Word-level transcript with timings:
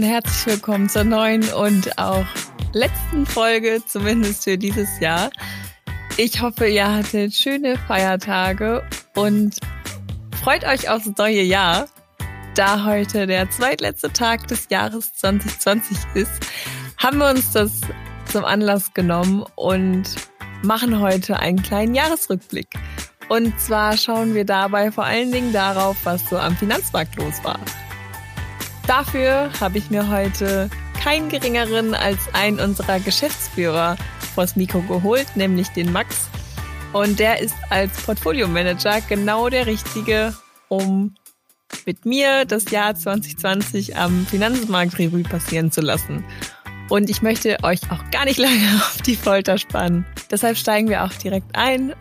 Und 0.00 0.06
herzlich 0.06 0.46
willkommen 0.46 0.88
zur 0.88 1.04
neuen 1.04 1.46
und 1.52 1.98
auch 1.98 2.24
letzten 2.72 3.26
Folge, 3.26 3.82
zumindest 3.86 4.44
für 4.44 4.56
dieses 4.56 4.98
Jahr. 4.98 5.28
Ich 6.16 6.40
hoffe, 6.40 6.68
ihr 6.68 6.90
hattet 6.90 7.34
schöne 7.34 7.76
Feiertage 7.76 8.82
und 9.14 9.56
freut 10.42 10.64
euch 10.64 10.88
aufs 10.88 11.10
neue 11.18 11.42
Jahr. 11.42 11.86
Da 12.54 12.86
heute 12.86 13.26
der 13.26 13.50
zweitletzte 13.50 14.10
Tag 14.10 14.48
des 14.48 14.68
Jahres 14.70 15.12
2020 15.16 15.98
ist, 16.14 16.32
haben 16.96 17.18
wir 17.18 17.28
uns 17.28 17.52
das 17.52 17.82
zum 18.32 18.46
Anlass 18.46 18.94
genommen 18.94 19.44
und 19.54 20.14
machen 20.62 20.98
heute 20.98 21.40
einen 21.40 21.60
kleinen 21.60 21.94
Jahresrückblick. 21.94 22.70
Und 23.28 23.60
zwar 23.60 23.98
schauen 23.98 24.32
wir 24.32 24.46
dabei 24.46 24.92
vor 24.92 25.04
allen 25.04 25.30
Dingen 25.30 25.52
darauf, 25.52 25.98
was 26.04 26.26
so 26.30 26.38
am 26.38 26.56
Finanzmarkt 26.56 27.16
los 27.16 27.44
war. 27.44 27.60
Dafür 28.90 29.52
habe 29.60 29.78
ich 29.78 29.88
mir 29.88 30.08
heute 30.08 30.68
keinen 31.00 31.28
geringeren 31.28 31.94
als 31.94 32.18
einen 32.34 32.58
unserer 32.58 32.98
Geschäftsführer 32.98 33.96
vors 34.34 34.56
Mikro 34.56 34.82
geholt, 34.82 35.28
nämlich 35.36 35.68
den 35.68 35.92
Max. 35.92 36.28
Und 36.92 37.20
der 37.20 37.38
ist 37.38 37.54
als 37.68 38.02
Portfolio-Manager 38.02 39.00
genau 39.02 39.48
der 39.48 39.66
Richtige, 39.66 40.34
um 40.66 41.14
mit 41.86 42.04
mir 42.04 42.44
das 42.46 42.68
Jahr 42.72 42.96
2020 42.96 43.96
am 43.96 44.26
Finanzmarkt 44.26 44.98
Revue 44.98 45.22
passieren 45.22 45.70
zu 45.70 45.82
lassen. 45.82 46.24
Und 46.88 47.10
ich 47.10 47.22
möchte 47.22 47.58
euch 47.62 47.92
auch 47.92 48.10
gar 48.10 48.24
nicht 48.24 48.38
lange 48.40 48.74
auf 48.74 49.02
die 49.02 49.14
Folter 49.14 49.56
spannen. 49.58 50.04
Deshalb 50.32 50.56
steigen 50.56 50.88
wir 50.88 51.04
auch 51.04 51.12
direkt 51.12 51.54
ein. 51.54 51.94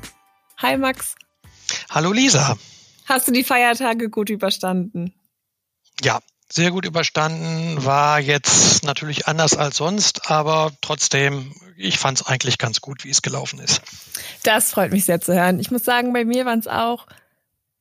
Hi 0.57 0.75
Max. 0.75 1.13
Hallo 1.91 2.11
Lisa. 2.11 2.57
Hast 3.05 3.27
du 3.27 3.31
die 3.31 3.43
Feiertage 3.43 4.09
gut 4.09 4.31
überstanden? 4.31 5.13
Ja, 6.01 6.19
sehr 6.51 6.71
gut 6.71 6.85
überstanden, 6.85 7.83
war 7.85 8.19
jetzt 8.19 8.83
natürlich 8.83 9.27
anders 9.27 9.55
als 9.55 9.77
sonst, 9.77 10.29
aber 10.31 10.71
trotzdem, 10.81 11.53
ich 11.77 11.99
fand 11.99 12.19
es 12.19 12.27
eigentlich 12.27 12.57
ganz 12.57 12.81
gut, 12.81 13.03
wie 13.03 13.09
es 13.09 13.21
gelaufen 13.21 13.59
ist. 13.59 13.81
Das 14.43 14.71
freut 14.71 14.91
mich 14.91 15.05
sehr 15.05 15.21
zu 15.21 15.33
hören. 15.33 15.59
Ich 15.59 15.71
muss 15.71 15.83
sagen, 15.83 16.11
bei 16.11 16.25
mir 16.25 16.45
waren 16.45 16.59
es 16.59 16.67
auch 16.67 17.05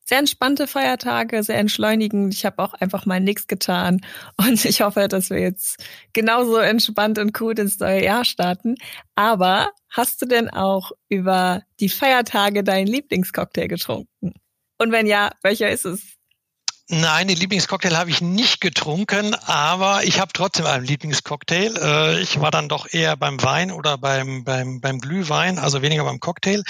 sehr 0.08 0.18
entspannte 0.18 0.66
Feiertage, 0.66 1.42
sehr 1.42 1.58
entschleunigend. 1.58 2.32
Ich 2.32 2.46
habe 2.46 2.62
auch 2.62 2.72
einfach 2.72 3.04
mal 3.04 3.20
nichts 3.20 3.46
getan 3.46 4.00
und 4.36 4.64
ich 4.64 4.80
hoffe, 4.80 5.06
dass 5.06 5.28
wir 5.28 5.38
jetzt 5.38 5.76
genauso 6.14 6.56
entspannt 6.56 7.18
und 7.18 7.34
gut 7.34 7.58
ins 7.58 7.78
neue 7.78 8.02
Jahr 8.02 8.24
starten. 8.24 8.76
Aber 9.14 9.70
hast 9.90 10.22
du 10.22 10.26
denn 10.26 10.48
auch 10.48 10.92
über 11.08 11.62
die 11.80 11.90
Feiertage 11.90 12.64
deinen 12.64 12.86
Lieblingscocktail 12.86 13.68
getrunken? 13.68 14.32
Und 14.78 14.92
wenn 14.92 15.06
ja, 15.06 15.30
welcher 15.42 15.70
ist 15.70 15.84
es? 15.84 16.17
Nein, 16.90 17.28
den 17.28 17.36
Lieblingscocktail 17.36 17.98
habe 17.98 18.08
ich 18.08 18.22
nicht 18.22 18.62
getrunken, 18.62 19.34
aber 19.34 20.04
ich 20.04 20.20
habe 20.20 20.32
trotzdem 20.32 20.64
einen 20.64 20.86
Lieblingscocktail. 20.86 21.76
Äh, 21.76 22.20
ich 22.22 22.40
war 22.40 22.50
dann 22.50 22.70
doch 22.70 22.90
eher 22.90 23.14
beim 23.14 23.42
Wein 23.42 23.70
oder 23.70 23.98
beim, 23.98 24.42
beim, 24.42 24.80
beim 24.80 24.98
Glühwein, 24.98 25.58
also 25.58 25.82
weniger 25.82 26.04
beim 26.04 26.18
Cocktail. 26.18 26.62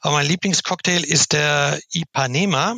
Aber 0.00 0.14
mein 0.14 0.28
Lieblingscocktail 0.28 1.02
ist 1.02 1.32
der 1.32 1.80
Ipanema. 1.92 2.76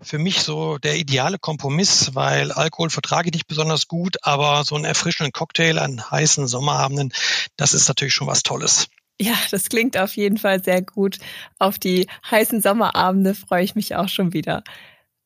Für 0.00 0.16
mich 0.16 0.42
so 0.42 0.78
der 0.78 0.96
ideale 0.96 1.38
Kompromiss, 1.38 2.14
weil 2.14 2.50
Alkohol 2.50 2.88
vertrage 2.88 3.28
ich 3.28 3.34
nicht 3.34 3.46
besonders 3.46 3.86
gut, 3.86 4.16
aber 4.22 4.64
so 4.64 4.74
einen 4.74 4.86
erfrischenden 4.86 5.32
Cocktail 5.32 5.76
an 5.76 6.10
heißen 6.10 6.46
Sommerabenden, 6.46 7.12
das 7.58 7.74
ist 7.74 7.88
natürlich 7.88 8.14
schon 8.14 8.26
was 8.26 8.42
Tolles. 8.42 8.88
Ja, 9.20 9.34
das 9.50 9.68
klingt 9.68 9.98
auf 9.98 10.16
jeden 10.16 10.38
Fall 10.38 10.64
sehr 10.64 10.80
gut. 10.80 11.18
Auf 11.58 11.78
die 11.78 12.06
heißen 12.30 12.62
Sommerabende 12.62 13.34
freue 13.34 13.64
ich 13.64 13.74
mich 13.74 13.96
auch 13.96 14.08
schon 14.08 14.32
wieder. 14.32 14.62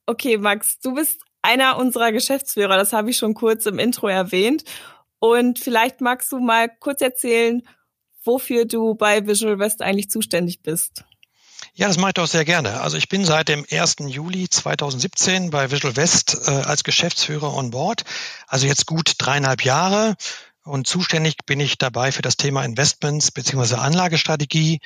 Okay, 0.07 0.37
Max, 0.39 0.79
du 0.81 0.95
bist 0.95 1.21
einer 1.43 1.77
unserer 1.77 2.13
Geschäftsführer, 2.13 2.77
das 2.77 2.93
habe 2.93 3.11
ich 3.11 3.19
schon 3.19 3.35
kurz 3.35 3.67
im 3.67 3.79
Intro 3.79 4.09
erwähnt. 4.09 4.65
Und 5.19 5.59
vielleicht 5.59 6.01
magst 6.01 6.33
du 6.33 6.41
mal 6.41 6.69
kurz 6.81 7.01
erzählen, 7.01 7.63
wofür 8.25 8.65
du 8.65 8.95
bei 8.95 9.27
Visual 9.27 9.59
West 9.59 9.83
eigentlich 9.83 10.11
zuständig 10.11 10.63
bist. 10.63 11.05
Ja, 11.75 11.89
das 11.89 11.97
mache 11.97 12.11
ich 12.11 12.15
doch 12.15 12.27
sehr 12.27 12.45
gerne. 12.45 12.81
Also 12.81 12.97
ich 12.97 13.09
bin 13.09 13.25
seit 13.25 13.49
dem 13.49 13.65
1. 13.71 13.97
Juli 14.07 14.49
2017 14.49 15.51
bei 15.51 15.71
Visual 15.71 15.97
West 15.97 16.37
äh, 16.47 16.51
als 16.51 16.85
Geschäftsführer 16.85 17.55
on 17.55 17.71
board. 17.71 18.05
Also 18.47 18.67
jetzt 18.67 18.87
gut 18.87 19.15
dreieinhalb 19.19 19.65
Jahre. 19.65 20.17
Und 20.65 20.87
zuständig 20.87 21.37
bin 21.47 21.61
ich 21.61 21.79
dabei 21.79 22.13
für 22.13 22.23
das 22.23 22.37
Thema 22.37 22.65
Investments 22.65 23.31
bzw. 23.31 23.77
Anlagestrategie. 23.77 24.81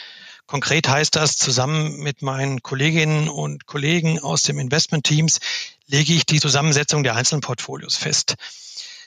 Konkret 0.46 0.88
heißt 0.88 1.16
das, 1.16 1.36
zusammen 1.36 1.98
mit 1.98 2.22
meinen 2.22 2.62
Kolleginnen 2.62 3.28
und 3.28 3.66
Kollegen 3.66 4.20
aus 4.20 4.42
dem 4.42 4.58
Investment-Teams 4.58 5.40
lege 5.86 6.12
ich 6.12 6.24
die 6.24 6.40
Zusammensetzung 6.40 7.02
der 7.02 7.16
einzelnen 7.16 7.40
Portfolios 7.40 7.96
fest. 7.96 8.36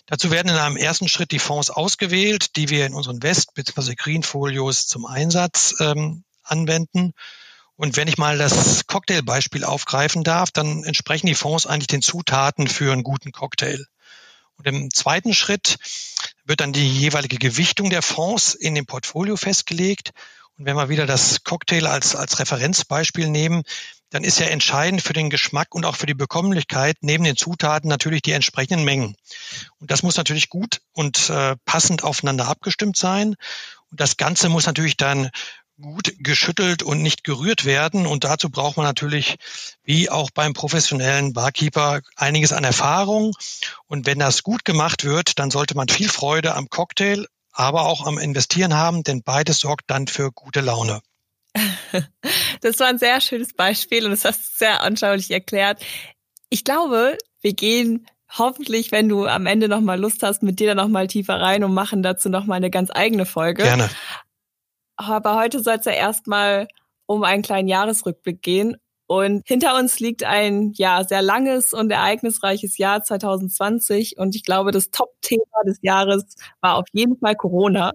Dazu 0.05 0.31
werden 0.31 0.49
in 0.49 0.55
einem 0.55 0.75
ersten 0.75 1.07
Schritt 1.07 1.31
die 1.31 1.39
Fonds 1.39 1.69
ausgewählt, 1.69 2.55
die 2.55 2.69
wir 2.69 2.85
in 2.85 2.93
unseren 2.93 3.21
West- 3.21 3.53
bzw. 3.53 3.95
Green-Folios 3.95 4.87
zum 4.87 5.05
Einsatz 5.05 5.75
ähm, 5.79 6.23
anwenden. 6.43 7.13
Und 7.75 7.95
wenn 7.95 8.09
ich 8.09 8.17
mal 8.17 8.37
das 8.37 8.87
Cocktailbeispiel 8.87 9.63
aufgreifen 9.63 10.23
darf, 10.25 10.51
dann 10.51 10.83
entsprechen 10.83 11.27
die 11.27 11.35
Fonds 11.35 11.65
eigentlich 11.65 11.87
den 11.87 12.01
Zutaten 12.01 12.67
für 12.67 12.91
einen 12.91 13.03
guten 13.03 13.31
Cocktail. 13.31 13.85
Und 14.57 14.67
im 14.67 14.91
zweiten 14.91 15.33
Schritt 15.33 15.77
wird 16.43 16.59
dann 16.59 16.73
die 16.73 16.99
jeweilige 16.99 17.37
Gewichtung 17.37 17.89
der 17.89 18.01
Fonds 18.01 18.55
in 18.55 18.75
dem 18.75 18.85
Portfolio 18.85 19.37
festgelegt. 19.37 20.11
Und 20.59 20.65
wenn 20.65 20.75
wir 20.75 20.89
wieder 20.89 21.05
das 21.05 21.45
Cocktail 21.45 21.87
als, 21.87 22.17
als 22.17 22.37
Referenzbeispiel 22.39 23.29
nehmen, 23.29 23.63
dann 24.09 24.25
ist 24.25 24.39
ja 24.39 24.47
entscheidend 24.47 25.01
für 25.01 25.13
den 25.13 25.29
Geschmack 25.29 25.73
und 25.73 25.85
auch 25.85 25.95
für 25.95 26.05
die 26.05 26.13
Bekommlichkeit 26.13 26.97
neben 26.99 27.23
den 27.23 27.37
Zutaten 27.37 27.87
natürlich 27.89 28.23
die 28.23 28.33
entsprechenden 28.33 28.83
Mengen. 28.83 29.15
Und 29.79 29.89
das 29.89 30.03
muss 30.03 30.17
natürlich 30.17 30.49
gut 30.49 30.81
und 30.91 31.29
äh, 31.29 31.55
passend 31.63 32.03
aufeinander 32.03 32.49
abgestimmt 32.49 32.97
sein. 32.97 33.35
Und 33.89 34.01
das 34.01 34.17
Ganze 34.17 34.49
muss 34.49 34.65
natürlich 34.65 34.97
dann 34.97 35.29
gut 35.79 36.13
geschüttelt 36.19 36.83
und 36.83 37.01
nicht 37.01 37.23
gerührt 37.23 37.63
werden. 37.63 38.05
Und 38.05 38.25
dazu 38.25 38.49
braucht 38.49 38.75
man 38.75 38.85
natürlich, 38.85 39.37
wie 39.83 40.09
auch 40.09 40.29
beim 40.29 40.51
professionellen 40.51 41.31
Barkeeper, 41.31 42.01
einiges 42.17 42.51
an 42.51 42.65
Erfahrung. 42.65 43.33
Und 43.87 44.05
wenn 44.05 44.19
das 44.19 44.43
gut 44.43 44.65
gemacht 44.65 45.05
wird, 45.05 45.39
dann 45.39 45.51
sollte 45.51 45.77
man 45.77 45.87
viel 45.87 46.09
Freude 46.09 46.53
am 46.53 46.67
Cocktail, 46.67 47.27
aber 47.59 47.87
auch 47.87 48.07
am 48.07 48.17
Investieren 48.17 48.73
haben, 48.73 49.03
denn 49.03 49.21
beides 49.21 49.59
sorgt 49.59 49.91
dann 49.91 50.07
für 50.07 50.31
gute 50.31 50.61
Laune. 50.61 51.01
Das 52.61 52.77
war 52.79 52.87
ein 52.87 52.99
sehr 52.99 53.21
schönes 53.21 53.53
Beispiel 53.53 54.03
und 54.03 54.11
das 54.11 54.25
hast 54.25 54.41
du 54.41 54.57
sehr 54.57 54.83
anschaulich 54.83 55.31
erklärt. 55.31 55.81
Ich 56.49 56.65
glaube, 56.65 57.17
wir 57.39 57.53
gehen 57.53 58.05
hoffentlich, 58.37 58.91
wenn 58.91 59.07
du 59.07 59.25
am 59.27 59.45
Ende 59.45 59.69
noch 59.69 59.79
mal 59.79 59.97
Lust 59.97 60.23
hast, 60.23 60.43
mit 60.43 60.59
dir 60.59 60.67
da 60.67 60.75
noch 60.75 60.89
mal 60.89 61.07
tiefer 61.07 61.39
rein 61.39 61.63
und 61.63 61.73
machen 61.73 62.03
dazu 62.03 62.27
noch 62.27 62.45
mal 62.45 62.55
eine 62.55 62.69
ganz 62.69 62.89
eigene 62.93 63.25
Folge. 63.25 63.63
Gerne. 63.63 63.89
Aber 64.97 65.35
heute 65.35 65.63
soll 65.63 65.75
es 65.75 65.85
ja 65.85 65.93
erstmal 65.93 66.67
um 67.05 67.23
einen 67.23 67.43
kleinen 67.43 67.69
Jahresrückblick 67.69 68.41
gehen. 68.41 68.75
Und 69.09 69.41
hinter 69.47 69.75
uns 69.75 69.99
liegt 69.99 70.23
ein 70.23 70.71
ja 70.75 71.03
sehr 71.03 71.23
langes 71.23 71.73
und 71.73 71.89
ereignisreiches 71.89 72.77
Jahr 72.77 73.03
2020. 73.03 74.19
Und 74.19 74.35
ich 74.35 74.43
glaube, 74.43 74.69
das 74.69 74.91
Top-Thema 74.91 75.63
des 75.65 75.79
Jahres 75.81 76.35
war 76.61 76.75
auf 76.75 76.85
jeden 76.91 77.17
Fall 77.17 77.35
Corona. 77.35 77.93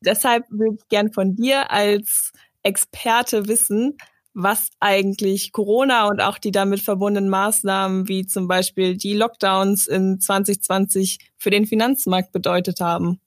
Deshalb 0.00 0.44
würde 0.50 0.76
ich 0.76 0.88
gern 0.88 1.12
von 1.12 1.34
dir 1.34 1.72
als 1.72 2.30
Experte 2.62 3.48
wissen, 3.48 3.96
was 4.32 4.68
eigentlich 4.78 5.50
Corona 5.50 6.06
und 6.06 6.20
auch 6.20 6.38
die 6.38 6.52
damit 6.52 6.82
verbundenen 6.82 7.28
Maßnahmen 7.30 8.06
wie 8.06 8.24
zum 8.24 8.46
Beispiel 8.46 8.96
die 8.96 9.14
Lockdowns 9.14 9.88
in 9.88 10.20
2020 10.20 11.18
für 11.36 11.50
den 11.50 11.66
Finanzmarkt 11.66 12.30
bedeutet 12.30 12.78
haben. 12.78 13.18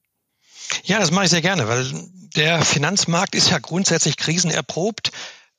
Ja, 0.86 1.00
das 1.00 1.12
mache 1.12 1.26
ich 1.26 1.32
sehr 1.32 1.42
gerne, 1.42 1.68
weil 1.68 1.86
der 2.38 2.62
Finanzmarkt 2.64 3.36
ist 3.36 3.50
ja 3.50 3.60
grundsätzlich 3.60 4.16
krisenerprobt. 4.16 5.12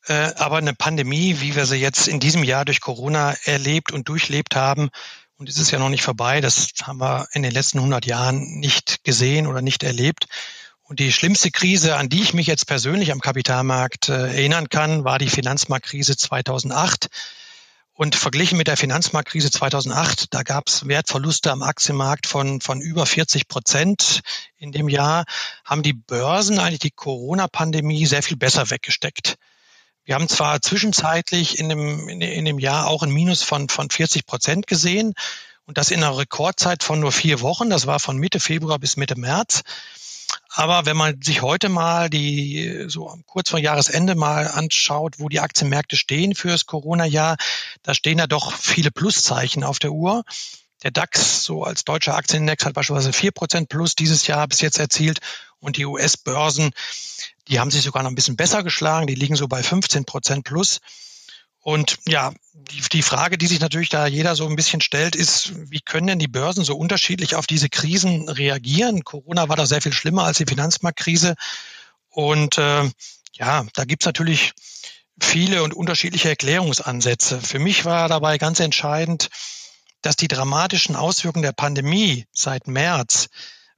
Äh, 0.08 0.32
aber 0.36 0.56
eine 0.56 0.74
Pandemie, 0.74 1.40
wie 1.40 1.54
wir 1.54 1.66
sie 1.66 1.76
jetzt 1.76 2.08
in 2.08 2.18
diesem 2.18 2.42
Jahr 2.42 2.64
durch 2.64 2.80
Corona 2.80 3.34
erlebt 3.44 3.92
und 3.92 4.08
durchlebt 4.08 4.56
haben, 4.56 4.88
und 5.36 5.48
es 5.48 5.58
ist 5.58 5.70
ja 5.70 5.78
noch 5.78 5.90
nicht 5.90 6.02
vorbei, 6.02 6.40
das 6.40 6.70
haben 6.82 6.98
wir 6.98 7.28
in 7.32 7.44
den 7.44 7.52
letzten 7.52 7.78
100 7.78 8.06
Jahren 8.06 8.58
nicht 8.58 9.04
gesehen 9.04 9.46
oder 9.46 9.62
nicht 9.62 9.84
erlebt. 9.84 10.26
Und 10.82 10.98
die 10.98 11.12
schlimmste 11.12 11.52
Krise, 11.52 11.96
an 11.96 12.08
die 12.08 12.22
ich 12.22 12.34
mich 12.34 12.48
jetzt 12.48 12.66
persönlich 12.66 13.12
am 13.12 13.20
Kapitalmarkt 13.20 14.08
äh, 14.08 14.34
erinnern 14.34 14.68
kann, 14.68 15.04
war 15.04 15.18
die 15.18 15.28
Finanzmarktkrise 15.28 16.16
2008. 16.16 17.08
Und 17.92 18.16
verglichen 18.16 18.56
mit 18.56 18.68
der 18.68 18.76
Finanzmarktkrise 18.76 19.50
2008, 19.50 20.32
da 20.32 20.42
gab 20.42 20.68
es 20.68 20.88
Wertverluste 20.88 21.52
am 21.52 21.62
Aktienmarkt 21.62 22.26
von, 22.26 22.60
von 22.60 22.80
über 22.80 23.06
40 23.06 23.48
Prozent 23.48 24.22
in 24.56 24.72
dem 24.72 24.88
Jahr, 24.88 25.24
haben 25.64 25.82
die 25.82 25.92
Börsen 25.92 26.58
eigentlich 26.58 26.78
die 26.78 26.90
Corona-Pandemie 26.90 28.06
sehr 28.06 28.22
viel 28.22 28.36
besser 28.36 28.70
weggesteckt. 28.70 29.36
Wir 30.08 30.14
haben 30.14 30.28
zwar 30.30 30.62
zwischenzeitlich 30.62 31.58
in 31.58 31.68
dem, 31.68 32.08
in, 32.08 32.22
in 32.22 32.46
dem 32.46 32.58
Jahr 32.58 32.86
auch 32.86 33.02
ein 33.02 33.10
Minus 33.10 33.42
von, 33.42 33.68
von 33.68 33.90
40 33.90 34.24
Prozent 34.24 34.66
gesehen 34.66 35.12
und 35.66 35.76
das 35.76 35.90
in 35.90 36.02
einer 36.02 36.16
Rekordzeit 36.16 36.82
von 36.82 36.98
nur 36.98 37.12
vier 37.12 37.42
Wochen. 37.42 37.68
Das 37.68 37.86
war 37.86 38.00
von 38.00 38.16
Mitte 38.16 38.40
Februar 38.40 38.78
bis 38.78 38.96
Mitte 38.96 39.20
März. 39.20 39.64
Aber 40.48 40.86
wenn 40.86 40.96
man 40.96 41.20
sich 41.20 41.42
heute 41.42 41.68
mal 41.68 42.08
die 42.08 42.86
so 42.88 43.14
kurz 43.26 43.50
vor 43.50 43.58
Jahresende 43.58 44.14
mal 44.14 44.48
anschaut, 44.48 45.18
wo 45.18 45.28
die 45.28 45.40
Aktienmärkte 45.40 45.98
stehen 45.98 46.34
für 46.34 46.48
das 46.48 46.64
Corona-Jahr, 46.64 47.36
da 47.82 47.92
stehen 47.92 48.18
ja 48.18 48.26
doch 48.26 48.54
viele 48.54 48.90
Pluszeichen 48.90 49.62
auf 49.62 49.78
der 49.78 49.92
Uhr. 49.92 50.24
Der 50.84 50.90
DAX, 50.90 51.42
so 51.42 51.64
als 51.64 51.84
deutscher 51.84 52.14
Aktienindex, 52.14 52.64
hat 52.64 52.72
beispielsweise 52.72 53.12
vier 53.12 53.32
Prozent 53.32 53.68
plus 53.68 53.94
dieses 53.94 54.26
Jahr 54.26 54.48
bis 54.48 54.62
jetzt 54.62 54.78
erzielt. 54.78 55.18
Und 55.60 55.76
die 55.76 55.84
US-Börsen, 55.84 56.70
die 57.48 57.60
haben 57.60 57.70
sich 57.70 57.82
sogar 57.82 58.02
noch 58.02 58.10
ein 58.10 58.14
bisschen 58.14 58.36
besser 58.36 58.62
geschlagen. 58.62 59.06
Die 59.06 59.14
liegen 59.14 59.36
so 59.36 59.48
bei 59.48 59.62
15 59.62 60.04
Prozent 60.04 60.44
plus. 60.44 60.80
Und 61.60 61.98
ja, 62.06 62.32
die, 62.52 62.80
die 62.92 63.02
Frage, 63.02 63.36
die 63.36 63.46
sich 63.46 63.60
natürlich 63.60 63.88
da 63.88 64.06
jeder 64.06 64.36
so 64.36 64.46
ein 64.46 64.56
bisschen 64.56 64.80
stellt, 64.80 65.16
ist, 65.16 65.52
wie 65.70 65.80
können 65.80 66.06
denn 66.06 66.18
die 66.18 66.28
Börsen 66.28 66.64
so 66.64 66.76
unterschiedlich 66.76 67.34
auf 67.34 67.46
diese 67.46 67.68
Krisen 67.68 68.28
reagieren? 68.28 69.04
Corona 69.04 69.48
war 69.48 69.56
da 69.56 69.66
sehr 69.66 69.82
viel 69.82 69.92
schlimmer 69.92 70.24
als 70.24 70.38
die 70.38 70.46
Finanzmarktkrise. 70.46 71.34
Und 72.10 72.58
äh, 72.58 72.88
ja, 73.32 73.66
da 73.74 73.84
gibt's 73.84 74.06
natürlich 74.06 74.52
viele 75.20 75.62
und 75.62 75.74
unterschiedliche 75.74 76.28
Erklärungsansätze. 76.28 77.40
Für 77.40 77.58
mich 77.58 77.84
war 77.84 78.08
dabei 78.08 78.38
ganz 78.38 78.60
entscheidend, 78.60 79.28
dass 80.00 80.16
die 80.16 80.28
dramatischen 80.28 80.96
Auswirkungen 80.96 81.42
der 81.42 81.52
Pandemie 81.52 82.26
seit 82.32 82.68
März 82.68 83.28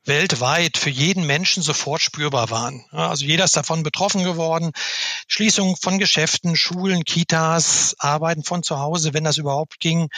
weltweit 0.05 0.79
für 0.79 0.91
jeden 0.91 1.27
Menschen 1.27 1.63
sofort 1.63 2.01
spürbar 2.01 2.51
waren. 2.51 2.85
Also 2.91 3.25
jeder 3.25 3.45
ist 3.45 3.57
davon 3.57 3.83
betroffen 3.83 4.25
geworden. 4.25 4.73
Schließung 5.29 5.77
von 5.77 5.99
Geschäften, 5.99 6.57
Schulen, 6.57 7.05
Kitas, 7.05 7.95
Arbeiten 7.99 8.45
von 8.45 8.63
zu 8.63 8.79
Hause, 8.79 9.15
wenn 9.15 9.25
das 9.25 9.37
überhaupt 9.37 9.81
ging, 9.81 10.09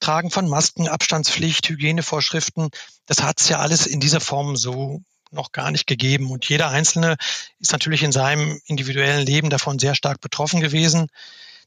Tragen 0.00 0.30
von 0.30 0.48
Masken, 0.48 0.88
Abstandspflicht, 0.88 1.68
Hygienevorschriften. 1.68 2.70
Das 3.06 3.22
hat 3.22 3.40
es 3.40 3.48
ja 3.48 3.58
alles 3.58 3.86
in 3.86 4.00
dieser 4.00 4.20
Form 4.20 4.56
so 4.56 5.02
noch 5.30 5.52
gar 5.52 5.70
nicht 5.70 5.86
gegeben. 5.86 6.30
Und 6.30 6.48
jeder 6.48 6.68
Einzelne 6.70 7.16
ist 7.58 7.72
natürlich 7.72 8.02
in 8.02 8.12
seinem 8.12 8.60
individuellen 8.66 9.26
Leben 9.26 9.50
davon 9.50 9.78
sehr 9.78 9.94
stark 9.94 10.20
betroffen 10.20 10.60
gewesen. 10.60 11.08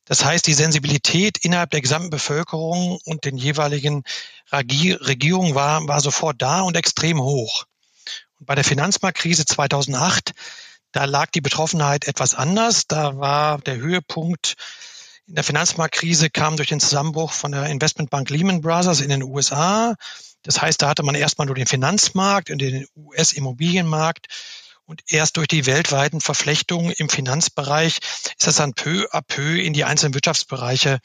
Das 0.06 0.25
heißt, 0.25 0.45
die 0.48 0.53
Sensibilität 0.53 1.38
innerhalb 1.44 1.69
der 1.71 1.81
gesamten 1.81 2.09
Bevölkerung 2.09 3.00
und 3.06 3.25
den 3.25 3.38
jeweiligen 3.38 4.03
Regierungen 4.51 5.56
war, 5.56 5.88
war 5.88 6.01
sofort 6.01 6.42
da 6.42 6.62
und 6.62 6.75
extrem 6.75 7.21
hoch. 7.21 7.65
Und 8.39 8.48
bei 8.48 8.56
der 8.56 8.63
Finanzmarktkrise 8.63 9.45
2008, 9.45 10.33
da 10.92 11.06
lag 11.06 11.30
die 11.31 11.42
Betroffenheit 11.42 12.07
etwas 12.07 12.33
anders. 12.33 12.88
Da 12.88 13.18
war 13.18 13.59
der 13.59 13.77
Höhepunkt 13.77 14.56
in 15.27 15.36
der 15.36 15.44
Finanzmarktkrise 15.45 16.30
kam 16.30 16.57
durch 16.57 16.68
den 16.68 16.81
Zusammenbruch 16.81 17.31
von 17.31 17.54
der 17.54 17.68
Investmentbank 17.68 18.30
Lehman 18.30 18.59
Brothers 18.59 19.00
in 19.00 19.09
den 19.09 19.24
USA. 19.24 19.95
Das 20.44 20.62
heißt, 20.62 20.81
da 20.81 20.89
hatte 20.89 21.04
man 21.04 21.15
erstmal 21.15 21.45
nur 21.45 21.56
den 21.56 21.68
Finanzmarkt 21.68 22.50
und 22.50 22.57
den 22.57 22.86
US-Immobilienmarkt 22.97 24.27
und 24.86 25.01
erst 25.07 25.38
durch 25.38 25.48
die 25.48 25.66
weltweiten 25.66 26.22
Verflechtungen 26.22 26.92
im 26.92 27.10
Finanzbereich 27.10 28.00
ist 28.38 28.48
das 28.48 28.56
dann 28.56 28.74
peu 28.74 29.06
à 29.12 29.22
peu 29.22 29.62
in 29.62 29.74
die 29.74 29.83
einzelnen 29.83 30.13
Wirtschaftsbereiche 30.13 31.00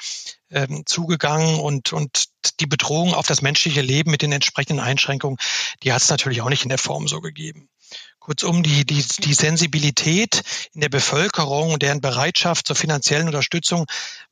ähm, 0.50 0.84
zugegangen 0.87 1.61
und, 1.61 1.93
und 1.93 2.25
die 2.61 2.67
Bedrohung 2.67 3.14
auf 3.14 3.26
das 3.26 3.43
menschliche 3.43 3.82
Leben 3.82 4.11
mit 4.11 4.23
den 4.23 4.32
entsprechenden 4.32 4.81
Einschränkungen, 4.81 5.38
die 5.82 5.93
hat 5.93 6.02
es 6.02 6.08
natürlich 6.08 6.40
auch 6.40 6.49
nicht 6.49 6.64
in 6.64 6.69
der 6.69 6.78
Form 6.78 7.08
so 7.08 7.20
gegeben. 7.20 7.69
Kurzum, 8.26 8.64
die, 8.64 8.84
die, 8.84 9.05
die 9.20 9.34
Sensibilität 9.34 10.43
in 10.73 10.81
der 10.81 10.88
Bevölkerung 10.88 11.73
und 11.73 11.82
deren 11.82 12.00
Bereitschaft 12.00 12.67
zur 12.67 12.75
finanziellen 12.75 13.28
Unterstützung 13.28 13.87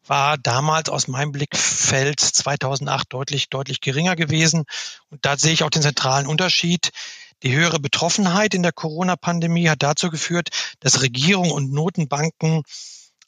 war 0.04 0.36
damals 0.36 0.88
aus 0.88 1.06
meinem 1.06 1.30
Blickfeld 1.30 2.18
2008 2.18 3.12
deutlich, 3.12 3.50
deutlich 3.50 3.80
geringer 3.80 4.16
gewesen. 4.16 4.64
Und 5.10 5.24
da 5.24 5.36
sehe 5.36 5.52
ich 5.52 5.62
auch 5.62 5.70
den 5.70 5.82
zentralen 5.82 6.26
Unterschied. 6.26 6.90
Die 7.42 7.52
höhere 7.54 7.80
Betroffenheit 7.80 8.54
in 8.54 8.62
der 8.62 8.72
Corona-Pandemie 8.72 9.68
hat 9.68 9.82
dazu 9.82 10.10
geführt, 10.10 10.48
dass 10.80 11.02
Regierung 11.02 11.50
und 11.50 11.72
Notenbanken 11.72 12.62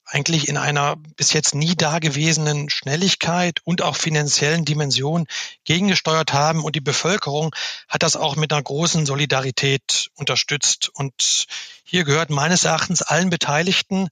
eigentlich 0.06 0.48
in 0.48 0.56
einer 0.56 0.96
bis 1.16 1.32
jetzt 1.32 1.54
nie 1.54 1.74
dagewesenen 1.74 2.70
Schnelligkeit 2.70 3.60
und 3.64 3.82
auch 3.82 3.96
finanziellen 3.96 4.64
Dimension 4.64 5.26
gegengesteuert 5.64 6.32
haben. 6.32 6.64
Und 6.64 6.76
die 6.76 6.80
Bevölkerung 6.80 7.54
hat 7.88 8.04
das 8.04 8.16
auch 8.16 8.36
mit 8.36 8.52
einer 8.52 8.62
großen 8.62 9.04
Solidarität 9.04 10.10
unterstützt. 10.14 10.90
Und 10.94 11.46
hier 11.82 12.04
gehört 12.04 12.30
meines 12.30 12.64
Erachtens 12.64 13.02
allen 13.02 13.30
Beteiligten 13.30 14.08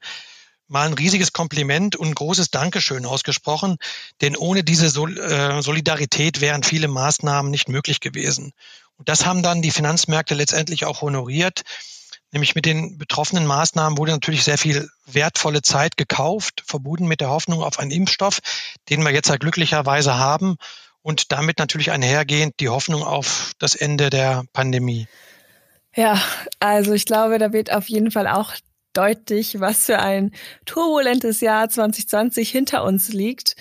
mal 0.68 0.86
ein 0.86 0.94
riesiges 0.94 1.32
Kompliment 1.32 1.96
und 1.96 2.08
ein 2.08 2.14
großes 2.14 2.50
Dankeschön 2.50 3.06
ausgesprochen, 3.06 3.76
denn 4.20 4.36
ohne 4.36 4.64
diese 4.64 4.86
äh, 4.86 5.62
Solidarität 5.62 6.40
wären 6.40 6.62
viele 6.62 6.88
Maßnahmen 6.88 7.50
nicht 7.50 7.68
möglich 7.68 8.00
gewesen. 8.00 8.52
Und 8.96 9.08
das 9.08 9.26
haben 9.26 9.42
dann 9.42 9.62
die 9.62 9.70
Finanzmärkte 9.70 10.34
letztendlich 10.34 10.84
auch 10.84 11.02
honoriert. 11.02 11.62
Nämlich 12.30 12.54
mit 12.54 12.64
den 12.64 12.98
betroffenen 12.98 13.46
Maßnahmen 13.46 13.98
wurde 13.98 14.12
natürlich 14.12 14.42
sehr 14.42 14.58
viel 14.58 14.88
wertvolle 15.06 15.62
Zeit 15.62 15.96
gekauft, 15.96 16.62
verbunden 16.66 17.06
mit 17.06 17.20
der 17.20 17.30
Hoffnung 17.30 17.62
auf 17.62 17.78
einen 17.78 17.92
Impfstoff, 17.92 18.40
den 18.88 19.02
wir 19.02 19.12
jetzt 19.12 19.28
ja 19.28 19.36
glücklicherweise 19.36 20.16
haben 20.16 20.56
und 21.02 21.30
damit 21.30 21.58
natürlich 21.58 21.92
einhergehend 21.92 22.54
die 22.58 22.70
Hoffnung 22.70 23.04
auf 23.04 23.52
das 23.58 23.74
Ende 23.74 24.10
der 24.10 24.44
Pandemie. 24.52 25.06
Ja, 25.94 26.20
also 26.58 26.92
ich 26.92 27.04
glaube, 27.04 27.38
da 27.38 27.52
wird 27.52 27.70
auf 27.72 27.88
jeden 27.88 28.10
Fall 28.10 28.26
auch 28.26 28.52
deutlich, 28.96 29.60
was 29.60 29.86
für 29.86 29.98
ein 29.98 30.32
turbulentes 30.64 31.40
Jahr 31.40 31.68
2020 31.68 32.50
hinter 32.50 32.84
uns 32.84 33.12
liegt. 33.12 33.56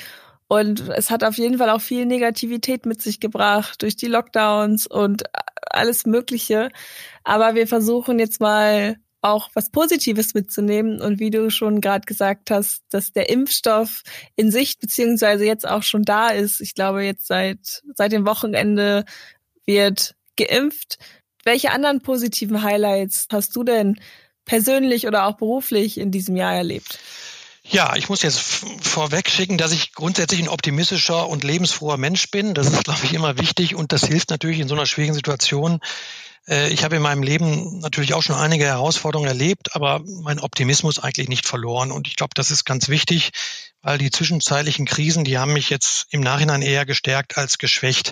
Und 0.48 0.90
es 0.90 1.10
hat 1.10 1.24
auf 1.24 1.38
jeden 1.38 1.58
Fall 1.58 1.70
auch 1.70 1.82
viel 1.82 2.06
Negativität 2.06 2.86
mit 2.86 3.02
sich 3.02 3.20
gebracht 3.20 3.82
durch 3.82 3.96
die 3.96 4.08
Lockdowns 4.08 4.88
und 4.88 5.24
alles 5.70 6.06
Mögliche. 6.06 6.70
Aber 7.24 7.56
wir 7.56 7.68
versuchen 7.68 8.20
jetzt 8.20 8.40
mal 8.40 8.98
auch 9.24 9.50
was 9.54 9.70
Positives 9.72 10.34
mitzunehmen. 10.34 11.02
Und 11.02 11.20
wie 11.20 11.32
du 11.32 11.50
schon 11.50 11.82
gerade 11.82 12.06
gesagt 12.06 12.52
hast, 12.52 12.84
dass 12.90 13.14
der 13.14 13.30
Impfstoff 13.30 14.04
in 14.36 14.52
Sicht 14.52 14.80
beziehungsweise 14.80 15.46
jetzt 15.46 15.68
auch 15.68 15.84
schon 15.84 16.04
da 16.04 16.30
ist. 16.30 16.62
Ich 16.62 16.76
glaube, 16.76 17.04
jetzt 17.04 17.28
seit, 17.28 17.82
seit 17.96 18.12
dem 18.12 18.26
Wochenende 18.26 19.06
wird 19.66 20.16
geimpft. 20.38 20.98
Welche 21.46 21.72
anderen 21.72 22.02
positiven 22.02 22.64
Highlights 22.64 23.28
hast 23.32 23.56
du 23.56 23.64
denn 23.64 24.00
persönlich 24.46 25.08
oder 25.08 25.26
auch 25.26 25.38
beruflich 25.38 25.98
in 25.98 26.12
diesem 26.12 26.36
Jahr 26.36 26.54
erlebt? 26.54 27.00
Ja, 27.66 27.96
ich 27.96 28.10
muss 28.10 28.22
jetzt 28.22 28.40
vorweg 28.82 29.30
schicken, 29.30 29.58
dass 29.58 29.72
ich 29.72 29.94
grundsätzlich 29.94 30.42
ein 30.42 30.50
optimistischer 30.50 31.30
und 31.30 31.46
lebensfroher 31.46 31.98
Mensch 31.98 32.30
bin. 32.30 32.54
Das 32.54 32.68
ist, 32.68 32.84
glaube 32.84 33.00
ich, 33.04 33.14
immer 33.14 33.38
wichtig 33.38 33.74
und 33.76 33.94
das 33.94 34.04
hilft 34.04 34.32
natürlich 34.32 34.60
in 34.60 34.68
so 34.68 34.76
einer 34.76 34.86
schwierigen 34.86 35.14
Situation. 35.14 35.80
Äh, 36.48 36.70
ich 36.74 36.84
habe 36.84 36.98
in 36.98 37.02
meinem 37.02 37.24
Leben 37.24 37.80
natürlich 37.80 38.14
auch 38.14 38.22
schon 38.22 38.36
einige 38.36 38.66
Herausforderungen 38.66 39.30
erlebt, 39.30 39.76
aber 39.76 40.02
mein 40.06 40.40
Optimismus 40.40 41.00
eigentlich 41.00 41.30
nicht 41.30 41.46
verloren. 41.46 41.92
Und 41.92 42.08
ich 42.08 42.18
glaube, 42.18 42.34
das 42.36 42.52
ist 42.52 42.66
ganz 42.66 42.90
wichtig, 42.90 43.32
weil 43.82 43.98
die 43.98 44.12
zwischenzeitlichen 44.12 44.86
Krisen, 44.86 45.24
die 45.24 45.38
haben 45.38 45.54
mich 45.54 45.70
jetzt 45.70 46.08
im 46.10 46.22
Nachhinein 46.22 46.62
eher 46.62 46.86
gestärkt 46.86 47.38
als 47.38 47.58
geschwächt. 47.58 48.12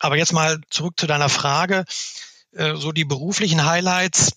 Aber 0.00 0.16
jetzt 0.16 0.32
mal 0.32 0.60
zurück 0.70 0.94
zu 0.96 1.06
deiner 1.06 1.28
Frage. 1.28 1.84
Äh, 2.52 2.74
so 2.74 2.92
die 2.92 3.04
beruflichen 3.04 3.64
Highlights, 3.64 4.32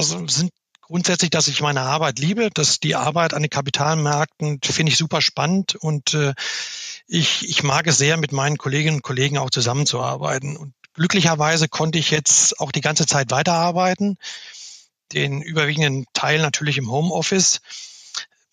also 0.00 0.26
sind 0.26 0.50
grundsätzlich, 0.80 1.30
dass 1.30 1.48
ich 1.48 1.60
meine 1.60 1.82
Arbeit 1.82 2.18
liebe, 2.18 2.50
dass 2.52 2.80
die 2.80 2.96
Arbeit 2.96 3.32
an 3.32 3.42
den 3.42 3.50
Kapitalmärkten 3.50 4.60
finde 4.62 4.90
ich 4.90 4.98
super 4.98 5.20
spannend 5.20 5.76
und 5.76 6.14
äh, 6.14 6.34
ich, 7.06 7.48
ich 7.48 7.62
mag 7.62 7.86
es 7.86 7.98
sehr, 7.98 8.16
mit 8.16 8.32
meinen 8.32 8.58
Kolleginnen 8.58 8.96
und 8.96 9.02
Kollegen 9.02 9.38
auch 9.38 9.50
zusammenzuarbeiten. 9.50 10.56
Und 10.56 10.74
glücklicherweise 10.94 11.68
konnte 11.68 11.98
ich 11.98 12.10
jetzt 12.10 12.58
auch 12.60 12.72
die 12.72 12.80
ganze 12.80 13.06
Zeit 13.06 13.30
weiterarbeiten, 13.30 14.16
den 15.12 15.42
überwiegenden 15.42 16.06
Teil 16.12 16.40
natürlich 16.40 16.78
im 16.78 16.90
Homeoffice. 16.90 17.60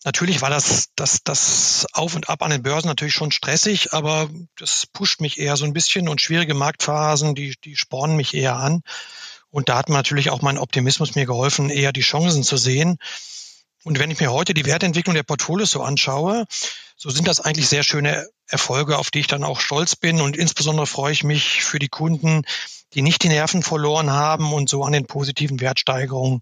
Natürlich 0.05 0.41
war 0.41 0.49
das, 0.49 0.89
das, 0.95 1.23
das 1.23 1.85
Auf 1.93 2.15
und 2.15 2.29
Ab 2.29 2.41
an 2.41 2.51
den 2.51 2.63
Börsen 2.63 2.87
natürlich 2.87 3.13
schon 3.13 3.31
stressig, 3.31 3.93
aber 3.93 4.29
das 4.57 4.85
pusht 4.87 5.21
mich 5.21 5.39
eher 5.39 5.57
so 5.57 5.65
ein 5.65 5.73
bisschen 5.73 6.07
und 6.07 6.21
schwierige 6.21 6.53
Marktphasen, 6.53 7.35
die, 7.35 7.55
die 7.63 7.75
spornen 7.75 8.15
mich 8.15 8.33
eher 8.33 8.55
an. 8.55 8.83
Und 9.57 9.69
da 9.69 9.77
hat 9.77 9.89
natürlich 9.89 10.29
auch 10.29 10.43
mein 10.43 10.59
Optimismus 10.59 11.15
mir 11.15 11.25
geholfen, 11.25 11.71
eher 11.71 11.91
die 11.91 12.01
Chancen 12.01 12.43
zu 12.43 12.57
sehen. 12.57 12.99
Und 13.83 13.97
wenn 13.97 14.11
ich 14.11 14.19
mir 14.19 14.31
heute 14.31 14.53
die 14.53 14.67
Wertentwicklung 14.67 15.15
der 15.15 15.23
Portfolios 15.23 15.71
so 15.71 15.81
anschaue, 15.81 16.45
so 16.95 17.09
sind 17.09 17.27
das 17.27 17.39
eigentlich 17.39 17.67
sehr 17.67 17.81
schöne 17.81 18.29
Erfolge, 18.45 18.99
auf 18.99 19.09
die 19.09 19.21
ich 19.21 19.25
dann 19.25 19.43
auch 19.43 19.59
stolz 19.59 19.95
bin. 19.95 20.21
Und 20.21 20.37
insbesondere 20.37 20.85
freue 20.85 21.11
ich 21.11 21.23
mich 21.23 21.63
für 21.63 21.79
die 21.79 21.87
Kunden, 21.87 22.43
die 22.93 23.01
nicht 23.01 23.23
die 23.23 23.29
Nerven 23.29 23.63
verloren 23.63 24.11
haben 24.11 24.53
und 24.53 24.69
so 24.69 24.83
an 24.83 24.91
den 24.91 25.07
positiven 25.07 25.59
Wertsteigerungen 25.59 26.41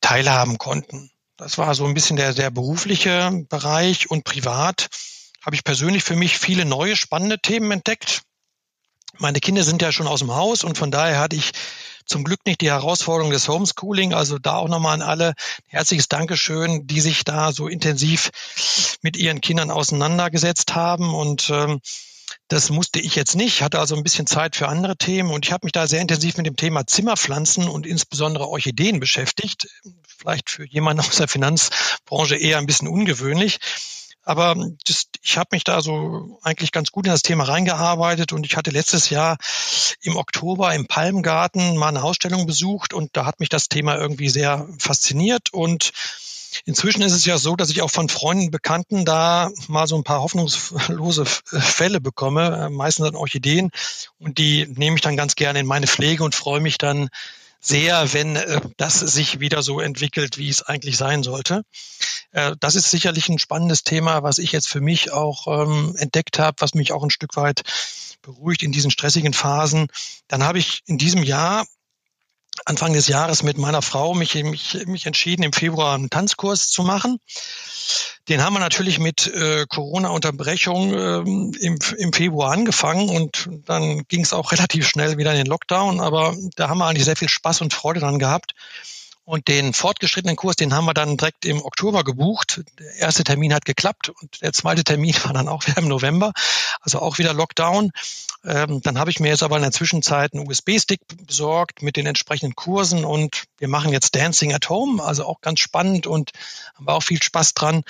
teilhaben 0.00 0.56
konnten. 0.56 1.10
Das 1.36 1.58
war 1.58 1.74
so 1.74 1.84
ein 1.84 1.92
bisschen 1.92 2.16
der, 2.16 2.32
der 2.32 2.48
berufliche 2.48 3.44
Bereich 3.50 4.10
und 4.10 4.24
privat 4.24 4.88
habe 5.44 5.54
ich 5.54 5.64
persönlich 5.64 6.02
für 6.02 6.16
mich 6.16 6.38
viele 6.38 6.64
neue 6.64 6.96
spannende 6.96 7.38
Themen 7.38 7.70
entdeckt. 7.70 8.22
Meine 9.18 9.40
Kinder 9.40 9.64
sind 9.64 9.82
ja 9.82 9.92
schon 9.92 10.06
aus 10.06 10.20
dem 10.20 10.34
Haus 10.34 10.64
und 10.64 10.78
von 10.78 10.90
daher 10.90 11.18
hatte 11.18 11.36
ich 11.36 11.52
zum 12.10 12.24
Glück 12.24 12.44
nicht 12.44 12.60
die 12.60 12.70
Herausforderung 12.70 13.30
des 13.30 13.48
Homeschooling. 13.48 14.12
Also 14.12 14.38
da 14.38 14.56
auch 14.56 14.68
nochmal 14.68 14.94
an 14.94 15.02
alle 15.02 15.34
herzliches 15.68 16.08
Dankeschön, 16.08 16.86
die 16.86 17.00
sich 17.00 17.24
da 17.24 17.52
so 17.52 17.68
intensiv 17.68 18.30
mit 19.00 19.16
ihren 19.16 19.40
Kindern 19.40 19.70
auseinandergesetzt 19.70 20.74
haben. 20.74 21.14
Und 21.14 21.50
ähm, 21.50 21.80
das 22.48 22.70
musste 22.70 22.98
ich 22.98 23.14
jetzt 23.14 23.36
nicht, 23.36 23.62
hatte 23.62 23.78
also 23.78 23.94
ein 23.94 24.02
bisschen 24.02 24.26
Zeit 24.26 24.56
für 24.56 24.68
andere 24.68 24.96
Themen 24.96 25.30
und 25.30 25.46
ich 25.46 25.52
habe 25.52 25.66
mich 25.66 25.72
da 25.72 25.86
sehr 25.86 26.00
intensiv 26.00 26.36
mit 26.36 26.46
dem 26.46 26.56
Thema 26.56 26.86
Zimmerpflanzen 26.86 27.68
und 27.68 27.86
insbesondere 27.86 28.48
Orchideen 28.48 28.98
beschäftigt. 28.98 29.68
Vielleicht 30.18 30.50
für 30.50 30.66
jemanden 30.66 31.06
aus 31.06 31.16
der 31.16 31.28
Finanzbranche 31.28 32.36
eher 32.36 32.58
ein 32.58 32.66
bisschen 32.66 32.88
ungewöhnlich. 32.88 33.58
Aber 34.22 34.54
das, 34.86 35.06
ich 35.22 35.38
habe 35.38 35.48
mich 35.52 35.64
da 35.64 35.80
so 35.80 36.38
eigentlich 36.42 36.72
ganz 36.72 36.90
gut 36.90 37.06
in 37.06 37.12
das 37.12 37.22
Thema 37.22 37.44
reingearbeitet 37.44 38.32
und 38.32 38.44
ich 38.44 38.56
hatte 38.56 38.70
letztes 38.70 39.10
Jahr 39.10 39.38
im 40.02 40.16
Oktober 40.16 40.74
im 40.74 40.86
Palmgarten 40.86 41.76
mal 41.76 41.88
eine 41.88 42.02
Ausstellung 42.02 42.46
besucht 42.46 42.92
und 42.92 43.16
da 43.16 43.24
hat 43.24 43.40
mich 43.40 43.48
das 43.48 43.68
Thema 43.68 43.96
irgendwie 43.96 44.28
sehr 44.28 44.68
fasziniert 44.78 45.52
und 45.52 45.92
Inzwischen 46.64 47.02
ist 47.02 47.12
es 47.12 47.24
ja 47.24 47.38
so, 47.38 47.56
dass 47.56 47.70
ich 47.70 47.82
auch 47.82 47.90
von 47.90 48.08
Freunden, 48.08 48.50
Bekannten 48.50 49.04
da 49.04 49.50
mal 49.68 49.86
so 49.86 49.96
ein 49.96 50.04
paar 50.04 50.20
hoffnungslose 50.20 51.24
Fälle 51.24 52.00
bekomme, 52.00 52.66
äh, 52.66 52.70
meistens 52.70 53.06
dann 53.06 53.14
Orchideen. 53.14 53.70
Und 54.18 54.38
die 54.38 54.66
nehme 54.66 54.96
ich 54.96 55.02
dann 55.02 55.16
ganz 55.16 55.36
gerne 55.36 55.60
in 55.60 55.66
meine 55.66 55.86
Pflege 55.86 56.24
und 56.24 56.34
freue 56.34 56.60
mich 56.60 56.78
dann 56.78 57.08
sehr, 57.60 58.12
wenn 58.12 58.36
äh, 58.36 58.60
das 58.76 58.98
sich 58.98 59.40
wieder 59.40 59.62
so 59.62 59.80
entwickelt, 59.80 60.38
wie 60.38 60.48
es 60.48 60.62
eigentlich 60.62 60.96
sein 60.96 61.22
sollte. 61.22 61.62
Äh, 62.32 62.56
das 62.58 62.74
ist 62.74 62.90
sicherlich 62.90 63.28
ein 63.28 63.38
spannendes 63.38 63.84
Thema, 63.84 64.22
was 64.22 64.38
ich 64.38 64.52
jetzt 64.52 64.68
für 64.68 64.80
mich 64.80 65.12
auch 65.12 65.46
ähm, 65.46 65.94
entdeckt 65.98 66.38
habe, 66.38 66.56
was 66.60 66.74
mich 66.74 66.92
auch 66.92 67.02
ein 67.02 67.10
Stück 67.10 67.36
weit 67.36 67.62
beruhigt 68.22 68.62
in 68.62 68.72
diesen 68.72 68.90
stressigen 68.90 69.32
Phasen. 69.32 69.88
Dann 70.28 70.42
habe 70.42 70.58
ich 70.58 70.80
in 70.86 70.98
diesem 70.98 71.22
Jahr 71.22 71.66
Anfang 72.64 72.92
des 72.92 73.08
Jahres 73.08 73.42
mit 73.42 73.58
meiner 73.58 73.82
Frau 73.82 74.14
mich, 74.14 74.34
mich, 74.34 74.86
mich 74.86 75.06
entschieden, 75.06 75.42
im 75.42 75.52
Februar 75.52 75.94
einen 75.94 76.10
Tanzkurs 76.10 76.68
zu 76.70 76.82
machen. 76.82 77.18
Den 78.28 78.42
haben 78.42 78.52
wir 78.52 78.60
natürlich 78.60 78.98
mit 78.98 79.26
äh, 79.26 79.66
Corona-Unterbrechung 79.68 80.92
ähm, 80.92 81.52
im, 81.58 81.78
im 81.96 82.12
Februar 82.12 82.52
angefangen 82.52 83.08
und 83.08 83.48
dann 83.66 84.04
ging 84.08 84.22
es 84.22 84.32
auch 84.32 84.52
relativ 84.52 84.86
schnell 84.86 85.18
wieder 85.18 85.32
in 85.32 85.38
den 85.38 85.46
Lockdown, 85.46 86.00
aber 86.00 86.36
da 86.56 86.68
haben 86.68 86.78
wir 86.78 86.86
eigentlich 86.86 87.04
sehr 87.04 87.16
viel 87.16 87.28
Spaß 87.28 87.60
und 87.62 87.74
Freude 87.74 88.00
dran 88.00 88.18
gehabt. 88.18 88.54
Und 89.30 89.46
den 89.46 89.74
fortgeschrittenen 89.74 90.34
Kurs, 90.34 90.56
den 90.56 90.74
haben 90.74 90.86
wir 90.86 90.92
dann 90.92 91.16
direkt 91.16 91.44
im 91.44 91.64
Oktober 91.64 92.02
gebucht. 92.02 92.64
Der 92.80 92.96
erste 92.96 93.22
Termin 93.22 93.54
hat 93.54 93.64
geklappt 93.64 94.08
und 94.08 94.42
der 94.42 94.52
zweite 94.52 94.82
Termin 94.82 95.14
war 95.22 95.32
dann 95.32 95.46
auch 95.46 95.64
wieder 95.68 95.78
im 95.78 95.86
November, 95.86 96.32
also 96.80 96.98
auch 96.98 97.18
wieder 97.18 97.32
Lockdown. 97.32 97.92
Ähm, 98.44 98.80
dann 98.82 98.98
habe 98.98 99.08
ich 99.08 99.20
mir 99.20 99.28
jetzt 99.28 99.44
aber 99.44 99.54
in 99.54 99.62
der 99.62 99.70
Zwischenzeit 99.70 100.34
einen 100.34 100.48
USB-Stick 100.48 101.02
besorgt 101.28 101.80
mit 101.80 101.96
den 101.96 102.06
entsprechenden 102.06 102.56
Kursen 102.56 103.04
und 103.04 103.44
wir 103.58 103.68
machen 103.68 103.92
jetzt 103.92 104.16
Dancing 104.16 104.52
at 104.52 104.68
Home, 104.68 105.00
also 105.00 105.24
auch 105.26 105.40
ganz 105.42 105.60
spannend 105.60 106.08
und 106.08 106.32
haben 106.74 106.88
auch 106.88 107.04
viel 107.04 107.22
Spaß 107.22 107.54
dran. 107.54 107.84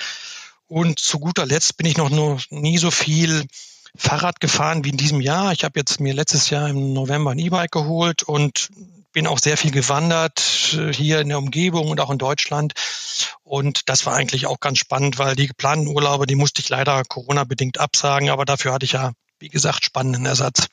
Und 0.67 0.99
zu 0.99 1.19
guter 1.19 1.47
Letzt 1.47 1.75
bin 1.75 1.87
ich 1.87 1.97
noch 1.97 2.11
nur 2.11 2.39
nie 2.51 2.77
so 2.77 2.91
viel 2.91 3.47
Fahrrad 3.95 4.41
gefahren 4.41 4.83
wie 4.83 4.89
in 4.89 4.97
diesem 4.97 5.21
Jahr. 5.21 5.53
Ich 5.53 5.63
habe 5.63 5.79
jetzt 5.79 5.99
mir 5.99 6.13
letztes 6.13 6.51
Jahr 6.51 6.69
im 6.69 6.93
November 6.93 7.31
ein 7.31 7.39
E-Bike 7.39 7.71
geholt 7.71 8.21
und 8.21 8.69
bin 9.11 9.27
auch 9.27 9.39
sehr 9.39 9.57
viel 9.57 9.71
gewandert 9.71 10.75
äh, 10.77 10.93
hier 10.93 11.19
in 11.19 11.29
der 11.29 11.37
Umgebung 11.37 11.89
und 11.89 11.99
auch 11.99 12.09
in 12.09 12.17
Deutschland. 12.17 12.73
Und 13.43 13.89
das 13.89 14.05
war 14.05 14.15
eigentlich 14.15 14.47
auch 14.47 14.59
ganz 14.59 14.77
spannend, 14.77 15.19
weil 15.19 15.35
die 15.35 15.47
geplanten 15.47 15.87
Urlaube, 15.87 16.25
die 16.25 16.35
musste 16.35 16.61
ich 16.61 16.69
leider 16.69 17.03
Corona-bedingt 17.03 17.79
absagen, 17.79 18.29
aber 18.29 18.45
dafür 18.45 18.73
hatte 18.73 18.85
ich 18.85 18.93
ja, 18.93 19.11
wie 19.39 19.49
gesagt, 19.49 19.83
spannenden 19.83 20.25
Ersatz. 20.25 20.67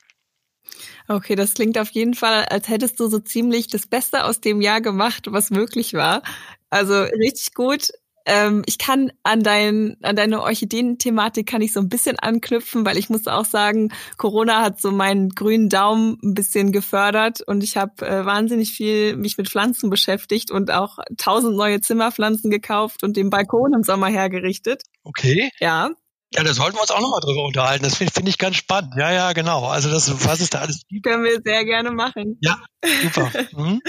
Okay, 1.09 1.35
das 1.37 1.55
klingt 1.55 1.79
auf 1.79 1.91
jeden 1.91 2.15
Fall, 2.15 2.45
als 2.45 2.69
hättest 2.69 3.01
du 3.01 3.09
so 3.09 3.19
ziemlich 3.19 3.69
das 3.69 3.87
Beste 3.87 4.25
aus 4.25 4.41
dem 4.41 4.61
Jahr 4.61 4.81
gemacht, 4.81 5.27
was 5.31 5.51
möglich 5.51 5.95
war. 5.95 6.23
Also 6.69 7.03
richtig 7.03 7.55
gut. 7.55 7.89
Ähm, 8.29 8.63
ich 8.67 8.77
kann 8.77 9.11
an, 9.23 9.43
dein, 9.43 9.97
an 10.03 10.15
deine 10.15 10.43
Orchideen-Thematik 10.43 11.49
kann 11.49 11.63
ich 11.63 11.73
so 11.73 11.81
ein 11.81 11.89
bisschen 11.89 12.19
anknüpfen, 12.19 12.85
weil 12.85 12.99
ich 12.99 13.09
muss 13.09 13.27
auch 13.27 13.47
sagen, 13.47 13.91
Corona 14.19 14.61
hat 14.61 14.83
so 14.83 14.93
meinen 14.93 15.31
grünen 15.31 15.71
Daumen 15.71 16.19
ein 16.23 16.35
bisschen 16.35 16.71
gefördert 16.71 17.41
und 17.41 17.65
ich 17.65 17.79
habe 17.79 18.07
äh, 18.07 18.27
wahnsinnig 18.27 18.73
viel 18.73 19.17
mich 19.17 19.39
mit 19.39 19.49
Pflanzen 19.49 19.89
beschäftigt 19.89 20.51
und 20.51 20.71
auch 20.71 20.99
tausend 21.17 21.57
neue 21.57 21.81
Zimmerpflanzen 21.81 22.51
gekauft 22.51 23.03
und 23.03 23.17
den 23.17 23.31
Balkon 23.31 23.73
im 23.73 23.83
Sommer 23.83 24.09
hergerichtet. 24.09 24.83
Okay. 25.05 25.51
Ja, 25.59 25.91
ja, 26.35 26.43
da 26.45 26.53
sollten 26.53 26.77
wir 26.77 26.83
uns 26.83 26.91
auch 26.91 27.01
nochmal 27.01 27.21
drüber 27.21 27.43
unterhalten. 27.45 27.85
Das 27.85 27.97
finde 27.97 28.13
find 28.13 28.29
ich 28.29 28.37
ganz 28.37 28.57
spannend. 28.57 28.93
Ja, 28.99 29.11
ja, 29.11 29.33
genau. 29.33 29.65
Also 29.65 29.89
das, 29.89 30.27
was 30.27 30.41
es 30.41 30.51
da 30.51 30.59
alles 30.61 30.83
gibt. 30.87 31.07
Können 31.07 31.25
wir 31.25 31.41
sehr 31.43 31.65
gerne 31.65 31.91
machen. 31.91 32.37
Ja, 32.41 32.59
super. 33.03 33.33
Mhm. 33.53 33.81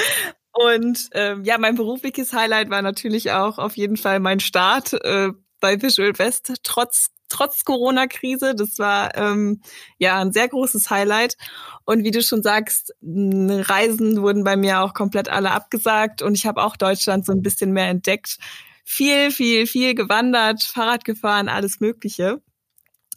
Und 0.51 1.09
ähm, 1.13 1.43
ja, 1.43 1.57
mein 1.57 1.75
berufliches 1.75 2.33
Highlight 2.33 2.69
war 2.69 2.81
natürlich 2.81 3.31
auch 3.31 3.57
auf 3.57 3.77
jeden 3.77 3.97
Fall 3.97 4.19
mein 4.19 4.39
Start 4.39 4.93
äh, 4.93 5.29
bei 5.59 5.81
Visual 5.81 6.17
West, 6.17 6.53
trotz 6.63 7.11
trotz 7.29 7.63
Corona-Krise. 7.63 8.55
Das 8.55 8.79
war 8.79 9.15
ähm, 9.15 9.61
ja 9.97 10.19
ein 10.19 10.33
sehr 10.33 10.47
großes 10.47 10.89
Highlight. 10.89 11.37
Und 11.85 12.03
wie 12.03 12.11
du 12.11 12.21
schon 12.21 12.43
sagst, 12.43 12.93
Reisen 13.01 14.21
wurden 14.21 14.43
bei 14.43 14.57
mir 14.57 14.81
auch 14.81 14.93
komplett 14.93 15.29
alle 15.29 15.51
abgesagt 15.51 16.21
und 16.21 16.35
ich 16.35 16.45
habe 16.45 16.61
auch 16.63 16.75
Deutschland 16.75 17.25
so 17.25 17.31
ein 17.31 17.41
bisschen 17.41 17.71
mehr 17.71 17.87
entdeckt. 17.87 18.37
Viel, 18.83 19.31
viel, 19.31 19.67
viel 19.67 19.93
gewandert, 19.93 20.63
Fahrrad 20.63 21.05
gefahren, 21.05 21.47
alles 21.47 21.79
Mögliche. 21.79 22.41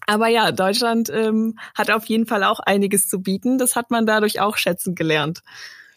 Aber 0.07 0.29
ja, 0.29 0.53
Deutschland 0.53 1.09
ähm, 1.11 1.59
hat 1.75 1.91
auf 1.91 2.07
jeden 2.07 2.27
Fall 2.27 2.45
auch 2.45 2.61
einiges 2.61 3.09
zu 3.09 3.21
bieten. 3.23 3.57
Das 3.57 3.77
hat 3.77 3.91
man 3.91 4.05
dadurch 4.05 4.41
auch 4.41 4.57
schätzen 4.57 4.95
gelernt. 4.95 5.43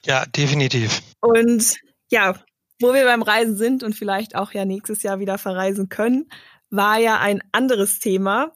Ja, 0.06 0.26
definitiv. 0.26 1.02
Und 1.22 1.78
ja, 2.12 2.36
wo 2.80 2.94
wir 2.94 3.06
beim 3.06 3.22
Reisen 3.22 3.58
sind 3.58 3.84
und 3.84 3.96
vielleicht 3.96 4.36
auch 4.36 4.52
ja 4.52 4.66
nächstes 4.66 5.04
Jahr 5.04 5.20
wieder 5.20 5.38
verreisen 5.38 5.90
können, 5.90 6.30
war 6.70 6.98
ja 7.00 7.20
ein 7.20 7.42
anderes 7.52 8.00
Thema, 8.00 8.54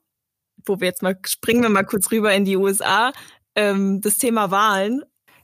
wo 0.66 0.80
wir 0.80 0.88
jetzt 0.88 1.02
mal 1.02 1.18
springen 1.26 1.64
wir 1.64 1.70
mal 1.70 1.86
kurz 1.86 2.12
rüber 2.12 2.34
in 2.34 2.46
die 2.46 2.58
USA, 2.58 3.12
ähm, 3.56 4.02
das 4.02 4.18
Thema 4.18 4.52
Wahlen. 4.52 5.04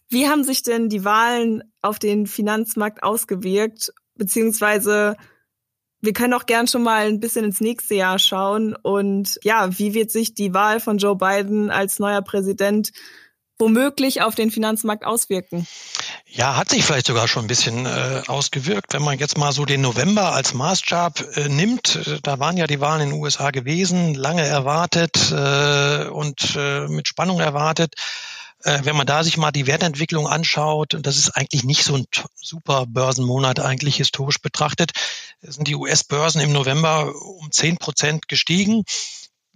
Wie 0.10 0.28
haben 0.28 0.44
sich 0.44 0.62
denn 0.62 0.90
die 0.90 1.04
Wahlen 1.04 1.64
auf 1.82 2.00
den 2.00 2.28
Finanzmarkt 2.28 3.02
ausgewirkt? 3.02 3.92
Beziehungsweise 4.16 5.16
wir 6.02 6.14
können 6.14 6.34
auch 6.34 6.46
gern 6.46 6.68
schon 6.68 6.84
mal 6.84 7.08
ein 7.08 7.20
bisschen 7.20 7.46
ins 7.46 7.62
nächste 7.62 7.96
Jahr 7.96 8.20
schauen 8.20 8.76
und 8.76 9.40
ja, 9.44 9.78
wie 9.80 9.96
wird 9.96 10.12
sich 10.12 10.36
die 10.36 10.54
Wahl 10.54 10.80
von 10.80 11.00
Joe 11.00 11.16
Biden 11.16 11.72
als 11.72 11.98
neuer 11.98 12.22
Präsident 12.22 12.92
womöglich 13.58 14.22
auf 14.22 14.36
den 14.36 14.52
Finanzmarkt 14.52 15.06
auswirken? 15.06 15.68
Ja, 16.28 16.58
hat 16.58 16.70
sich 16.70 16.84
vielleicht 16.84 17.08
sogar 17.08 17.28
schon 17.28 17.46
ein 17.46 17.48
bisschen 17.48 17.86
äh, 17.86 18.24
ausgewirkt. 18.28 18.94
Wenn 18.94 19.04
man 19.04 19.18
jetzt 19.18 19.38
mal 19.38 19.52
so 19.52 19.66
den 19.66 19.82
November 19.82 20.34
als 20.34 20.54
Maßstab 20.54 21.38
äh, 21.38 21.50
nimmt, 21.50 21.96
äh, 21.96 22.20
da 22.22 22.40
waren 22.40 22.58
ja 22.58 22.68
die 22.68 22.82
Wahlen 22.82 23.02
in 23.02 23.10
den 23.12 23.22
USA 23.22 23.52
gewesen, 23.52 24.16
lange 24.16 24.46
erwartet 24.46 25.32
äh, 25.32 26.08
und 26.10 26.56
äh, 26.58 26.88
mit 26.88 27.08
Spannung 27.08 27.40
erwartet. 27.40 27.94
Äh, 28.64 28.80
wenn 28.84 28.98
man 28.98 29.08
da 29.08 29.24
sich 29.24 29.38
mal 29.38 29.52
die 29.52 29.68
Wertentwicklung 29.68 30.28
anschaut, 30.28 30.94
und 30.94 31.06
das 31.06 31.18
ist 31.18 31.30
eigentlich 31.30 31.64
nicht 31.64 31.84
so 31.84 31.96
ein 31.96 32.06
super 32.36 32.86
Börsenmonat 32.88 33.60
eigentlich 33.60 33.98
historisch 33.98 34.42
betrachtet, 34.42 34.92
sind 35.42 35.68
die 35.68 35.76
US-Börsen 35.76 36.42
im 36.42 36.52
November 36.52 37.14
um 37.16 37.52
zehn 37.52 37.78
Prozent 37.78 38.28
gestiegen 38.28 38.84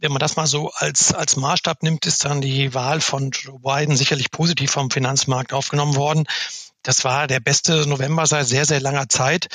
wenn 0.02 0.12
man 0.12 0.20
das 0.20 0.36
mal 0.36 0.48
so 0.48 0.72
als, 0.72 1.14
als 1.14 1.36
Maßstab 1.36 1.84
nimmt, 1.84 2.06
ist 2.06 2.26
dann 2.26 2.42
die 2.42 2.74
Wahl 2.74 3.02
von 3.02 3.32
Joe 3.32 3.60
Biden 3.60 3.96
sicherlich 3.96 4.32
positiv 4.32 4.72
vom 4.72 4.90
Finanzmarkt 4.90 5.54
aufgenommen 5.54 5.96
worden. 5.96 6.26
Das 6.84 7.04
war 7.04 7.28
der 7.28 7.40
beste 7.40 7.88
November 7.88 8.26
seit 8.26 8.48
sehr, 8.48 8.66
sehr 8.66 8.80
langer 8.80 9.10
Zeit. 9.10 9.48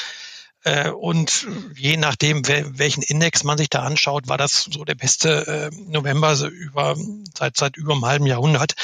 Äh, 0.62 0.90
und 0.90 1.46
je 1.76 1.96
nachdem, 1.96 2.46
welchen 2.46 3.02
Index 3.02 3.44
man 3.44 3.58
sich 3.58 3.70
da 3.70 3.82
anschaut, 3.82 4.28
war 4.28 4.38
das 4.38 4.68
so 4.70 4.84
der 4.84 4.94
beste 4.94 5.70
äh, 5.72 5.76
November 5.90 6.38
über, 6.38 6.96
seit, 7.36 7.56
seit 7.56 7.76
über 7.76 7.92
einem 7.92 8.06
halben 8.06 8.26
Jahrhundert. 8.26 8.74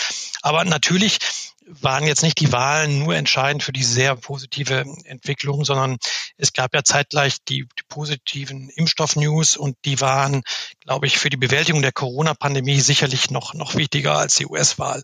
Aber 0.42 0.64
natürlich 0.64 1.18
waren 1.70 2.04
jetzt 2.04 2.22
nicht 2.22 2.40
die 2.40 2.52
Wahlen 2.52 2.98
nur 2.98 3.14
entscheidend 3.14 3.62
für 3.62 3.72
diese 3.72 3.92
sehr 3.92 4.16
positive 4.16 4.84
Entwicklung, 5.04 5.64
sondern 5.64 5.98
es 6.36 6.52
gab 6.52 6.74
ja 6.74 6.82
zeitgleich 6.82 7.36
die, 7.48 7.66
die 7.78 7.82
positiven 7.88 8.68
Impfstoff-News 8.70 9.56
und 9.56 9.76
die 9.84 10.00
waren, 10.00 10.42
glaube 10.80 11.06
ich, 11.06 11.18
für 11.18 11.30
die 11.30 11.36
Bewältigung 11.36 11.82
der 11.82 11.92
Corona-Pandemie 11.92 12.80
sicherlich 12.80 13.30
noch, 13.30 13.54
noch 13.54 13.74
wichtiger 13.74 14.16
als 14.18 14.34
die 14.34 14.46
US-Wahl. 14.46 15.02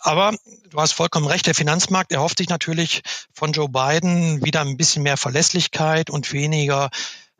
Aber 0.00 0.36
du 0.70 0.78
hast 0.78 0.92
vollkommen 0.92 1.26
recht, 1.26 1.46
der 1.46 1.54
Finanzmarkt 1.54 2.12
erhofft 2.12 2.38
sich 2.38 2.48
natürlich 2.48 3.02
von 3.32 3.52
Joe 3.52 3.68
Biden 3.68 4.44
wieder 4.44 4.60
ein 4.60 4.76
bisschen 4.76 5.02
mehr 5.02 5.16
Verlässlichkeit 5.16 6.10
und 6.10 6.32
weniger 6.32 6.90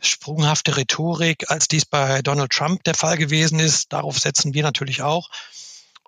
sprunghafte 0.01 0.77
Rhetorik, 0.77 1.51
als 1.51 1.69
dies 1.69 1.85
bei 1.85 2.23
Donald 2.23 2.53
Trump 2.53 2.85
der 2.85 2.95
Fall 2.95 3.17
gewesen 3.17 3.59
ist. 3.59 3.93
Darauf 3.93 4.19
setzen 4.19 4.55
wir 4.55 4.63
natürlich 4.63 5.03
auch. 5.03 5.29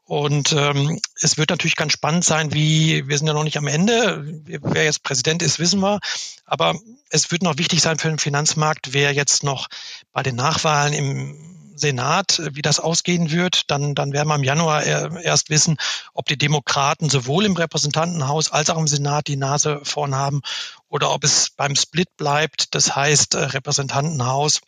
Und 0.08 0.54
ähm, 0.54 0.98
es 1.20 1.36
wird 1.36 1.50
natürlich 1.50 1.76
ganz 1.76 1.92
spannend 1.92 2.24
sein, 2.24 2.54
wie, 2.54 3.06
wir 3.06 3.18
sind 3.18 3.26
ja 3.26 3.34
noch 3.34 3.44
nicht 3.44 3.58
am 3.58 3.66
Ende, 3.66 4.24
wer 4.46 4.84
jetzt 4.84 5.02
Präsident 5.02 5.42
ist, 5.42 5.58
wissen 5.58 5.80
wir, 5.80 6.00
aber 6.46 6.74
es 7.10 7.30
wird 7.30 7.42
noch 7.42 7.58
wichtig 7.58 7.82
sein 7.82 7.98
für 7.98 8.08
den 8.08 8.18
Finanzmarkt, 8.18 8.94
wer 8.94 9.12
jetzt 9.12 9.44
noch 9.44 9.68
bei 10.10 10.22
den 10.22 10.34
Nachwahlen 10.34 10.94
im 10.94 11.74
Senat, 11.76 12.40
wie 12.52 12.62
das 12.62 12.80
ausgehen 12.80 13.30
wird. 13.30 13.70
Dann, 13.70 13.94
dann 13.94 14.14
werden 14.14 14.28
wir 14.28 14.36
im 14.36 14.44
Januar 14.44 14.82
erst 14.82 15.50
wissen, 15.50 15.76
ob 16.14 16.24
die 16.24 16.38
Demokraten 16.38 17.10
sowohl 17.10 17.44
im 17.44 17.56
Repräsentantenhaus 17.56 18.50
als 18.50 18.70
auch 18.70 18.78
im 18.78 18.88
Senat 18.88 19.26
die 19.26 19.36
Nase 19.36 19.80
vorn 19.82 20.14
haben 20.14 20.40
oder 20.88 21.10
ob 21.10 21.22
es 21.22 21.50
beim 21.50 21.76
Split 21.76 22.16
bleibt. 22.16 22.74
Das 22.74 22.96
heißt, 22.96 23.34
äh, 23.34 23.44
Repräsentantenhaus 23.44 24.62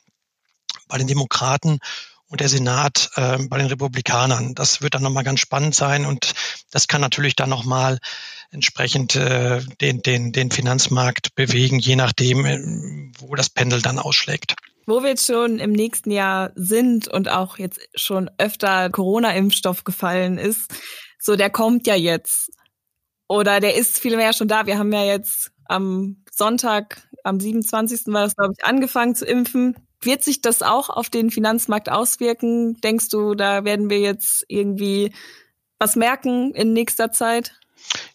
bei 0.87 0.99
den 0.99 1.07
Demokraten 1.07 1.79
und 2.31 2.41
der 2.41 2.49
Senat 2.49 3.11
äh, 3.17 3.39
bei 3.49 3.59
den 3.59 3.67
Republikanern. 3.67 4.55
Das 4.55 4.81
wird 4.81 4.95
dann 4.95 5.03
nochmal 5.03 5.25
ganz 5.25 5.41
spannend 5.41 5.75
sein 5.75 6.07
und 6.07 6.33
das 6.71 6.87
kann 6.89 7.01
natürlich 7.01 7.37
dann 7.37 7.51
nochmal 7.51 7.99
entsprechend 8.53 9.17
äh, 9.17 9.61
den, 9.81 10.01
den, 10.03 10.33
den 10.33 10.51
Finanzmarkt 10.51 11.35
bewegen, 11.35 11.79
je 11.79 11.97
nachdem, 11.97 12.47
äh, 12.47 12.61
wo 13.19 13.35
das 13.35 13.51
Pendel 13.51 13.83
dann 13.83 13.99
ausschlägt. 13.99 14.55
Wo 14.87 15.03
wir 15.03 15.11
jetzt 15.11 15.27
schon 15.27 15.59
im 15.59 15.73
nächsten 15.73 16.11
Jahr 16.11 16.53
sind 16.55 17.09
und 17.09 17.29
auch 17.29 17.59
jetzt 17.59 17.81
schon 17.95 18.31
öfter 18.39 18.91
Corona-Impfstoff 18.91 19.85
gefallen 19.85 20.39
ist, 20.39 20.73
so 21.19 21.37
der 21.37 21.51
kommt 21.51 21.87
ja 21.87 21.95
jetzt. 21.95 22.51
Oder 23.29 23.61
der 23.61 23.77
ist 23.77 23.99
vielmehr 23.99 24.33
schon 24.33 24.49
da. 24.49 24.67
Wir 24.67 24.79
haben 24.79 24.93
ja 24.93 25.05
jetzt 25.05 25.53
am 25.67 26.25
Sonntag, 26.33 27.03
am 27.23 27.39
27. 27.39 28.07
war 28.07 28.23
das, 28.23 28.35
glaube 28.35 28.55
ich, 28.57 28.65
angefangen 28.65 29.15
zu 29.15 29.27
impfen. 29.27 29.77
Wird 30.03 30.25
sich 30.25 30.41
das 30.41 30.63
auch 30.63 30.89
auf 30.89 31.11
den 31.11 31.31
Finanzmarkt 31.31 31.91
auswirken? 31.91 32.81
Denkst 32.81 33.09
du, 33.11 33.35
da 33.35 33.65
werden 33.65 33.91
wir 33.91 33.99
jetzt 33.99 34.45
irgendwie 34.49 35.13
was 35.79 35.97
merken 35.97 36.53
in 36.55 36.73
nächster 36.73 37.11
Zeit? 37.11 37.53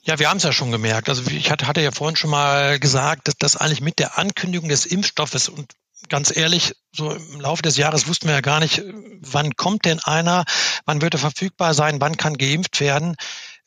Ja, 0.04 0.20
wir 0.20 0.30
haben 0.30 0.38
es 0.38 0.44
ja 0.44 0.52
schon 0.52 0.72
gemerkt. 0.72 1.10
Also 1.10 1.24
ich 1.30 1.52
hatte, 1.52 1.82
ja 1.82 1.92
vorhin 1.92 2.16
schon 2.16 2.30
mal 2.30 2.80
gesagt, 2.80 3.28
dass 3.28 3.36
das 3.38 3.56
eigentlich 3.56 3.82
mit 3.82 4.00
der 4.00 4.18
Ankündigung 4.18 4.70
des 4.70 4.86
Impfstoffes 4.86 5.50
und 5.50 5.74
ganz 6.10 6.36
ehrlich, 6.36 6.76
so 6.92 7.12
im 7.12 7.42
Laufe 7.42 7.64
des 7.64 7.78
Jahres 7.78 8.08
wussten 8.08 8.28
wir 8.28 8.36
ja 8.36 8.42
gar 8.42 8.60
nicht, 8.60 8.84
wann 9.22 9.56
kommt 9.56 9.86
denn 9.86 10.00
einer, 10.00 10.46
wann 10.86 11.02
wird 11.02 11.16
er 11.16 11.20
verfügbar 11.20 11.74
sein, 11.74 12.00
wann 12.00 12.18
kann 12.18 12.38
geimpft 12.38 12.80
werden. 12.80 13.16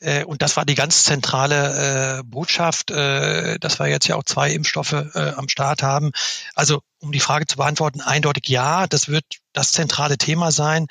Äh, 0.00 0.24
und 0.24 0.42
das 0.42 0.56
war 0.56 0.64
die 0.64 0.74
ganz 0.74 1.04
zentrale 1.04 2.18
äh, 2.18 2.22
Botschaft, 2.24 2.90
äh, 2.90 3.58
dass 3.58 3.78
wir 3.78 3.86
jetzt 3.88 4.08
ja 4.08 4.16
auch 4.16 4.24
zwei 4.24 4.50
Impfstoffe 4.50 4.92
äh, 4.92 5.32
am 5.36 5.48
Start 5.48 5.82
haben. 5.82 6.12
Also 6.54 6.80
um 7.00 7.12
die 7.12 7.20
Frage 7.20 7.46
zu 7.46 7.56
beantworten, 7.56 8.00
eindeutig 8.00 8.48
ja, 8.48 8.86
das 8.86 9.08
wird 9.08 9.24
das 9.52 9.72
zentrale 9.72 10.18
Thema 10.18 10.52
sein. 10.52 10.86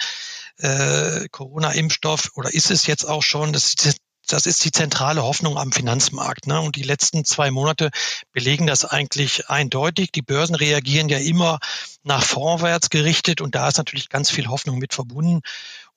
Äh, 0.57 1.27
Corona-Impfstoff 1.29 2.31
oder 2.35 2.53
ist 2.53 2.71
es 2.71 2.87
jetzt 2.87 3.05
auch 3.05 3.23
schon, 3.23 3.53
das 3.53 3.73
ist 3.73 3.97
das 4.29 4.45
ist 4.45 4.63
die 4.65 4.71
zentrale 4.71 5.23
Hoffnung 5.23 5.57
am 5.57 5.71
Finanzmarkt. 5.71 6.47
Ne? 6.47 6.59
Und 6.59 6.75
die 6.75 6.83
letzten 6.83 7.23
zwei 7.25 7.49
Monate 7.49 7.91
belegen 8.33 8.67
das 8.67 8.85
eigentlich 8.85 9.49
eindeutig. 9.49 10.11
Die 10.11 10.21
Börsen 10.21 10.55
reagieren 10.55 11.09
ja 11.09 11.17
immer 11.17 11.59
nach 12.03 12.23
vorwärts 12.23 12.89
gerichtet 12.89 13.41
und 13.41 13.55
da 13.55 13.67
ist 13.69 13.77
natürlich 13.77 14.09
ganz 14.09 14.29
viel 14.29 14.47
Hoffnung 14.47 14.77
mit 14.79 14.93
verbunden. 14.93 15.41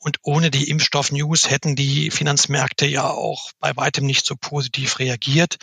Und 0.00 0.18
ohne 0.22 0.50
die 0.50 0.68
Impfstoff-News 0.70 1.50
hätten 1.50 1.76
die 1.76 2.10
Finanzmärkte 2.10 2.86
ja 2.86 3.08
auch 3.08 3.52
bei 3.60 3.76
weitem 3.76 4.06
nicht 4.06 4.24
so 4.24 4.34
positiv 4.34 4.98
reagiert. 4.98 5.58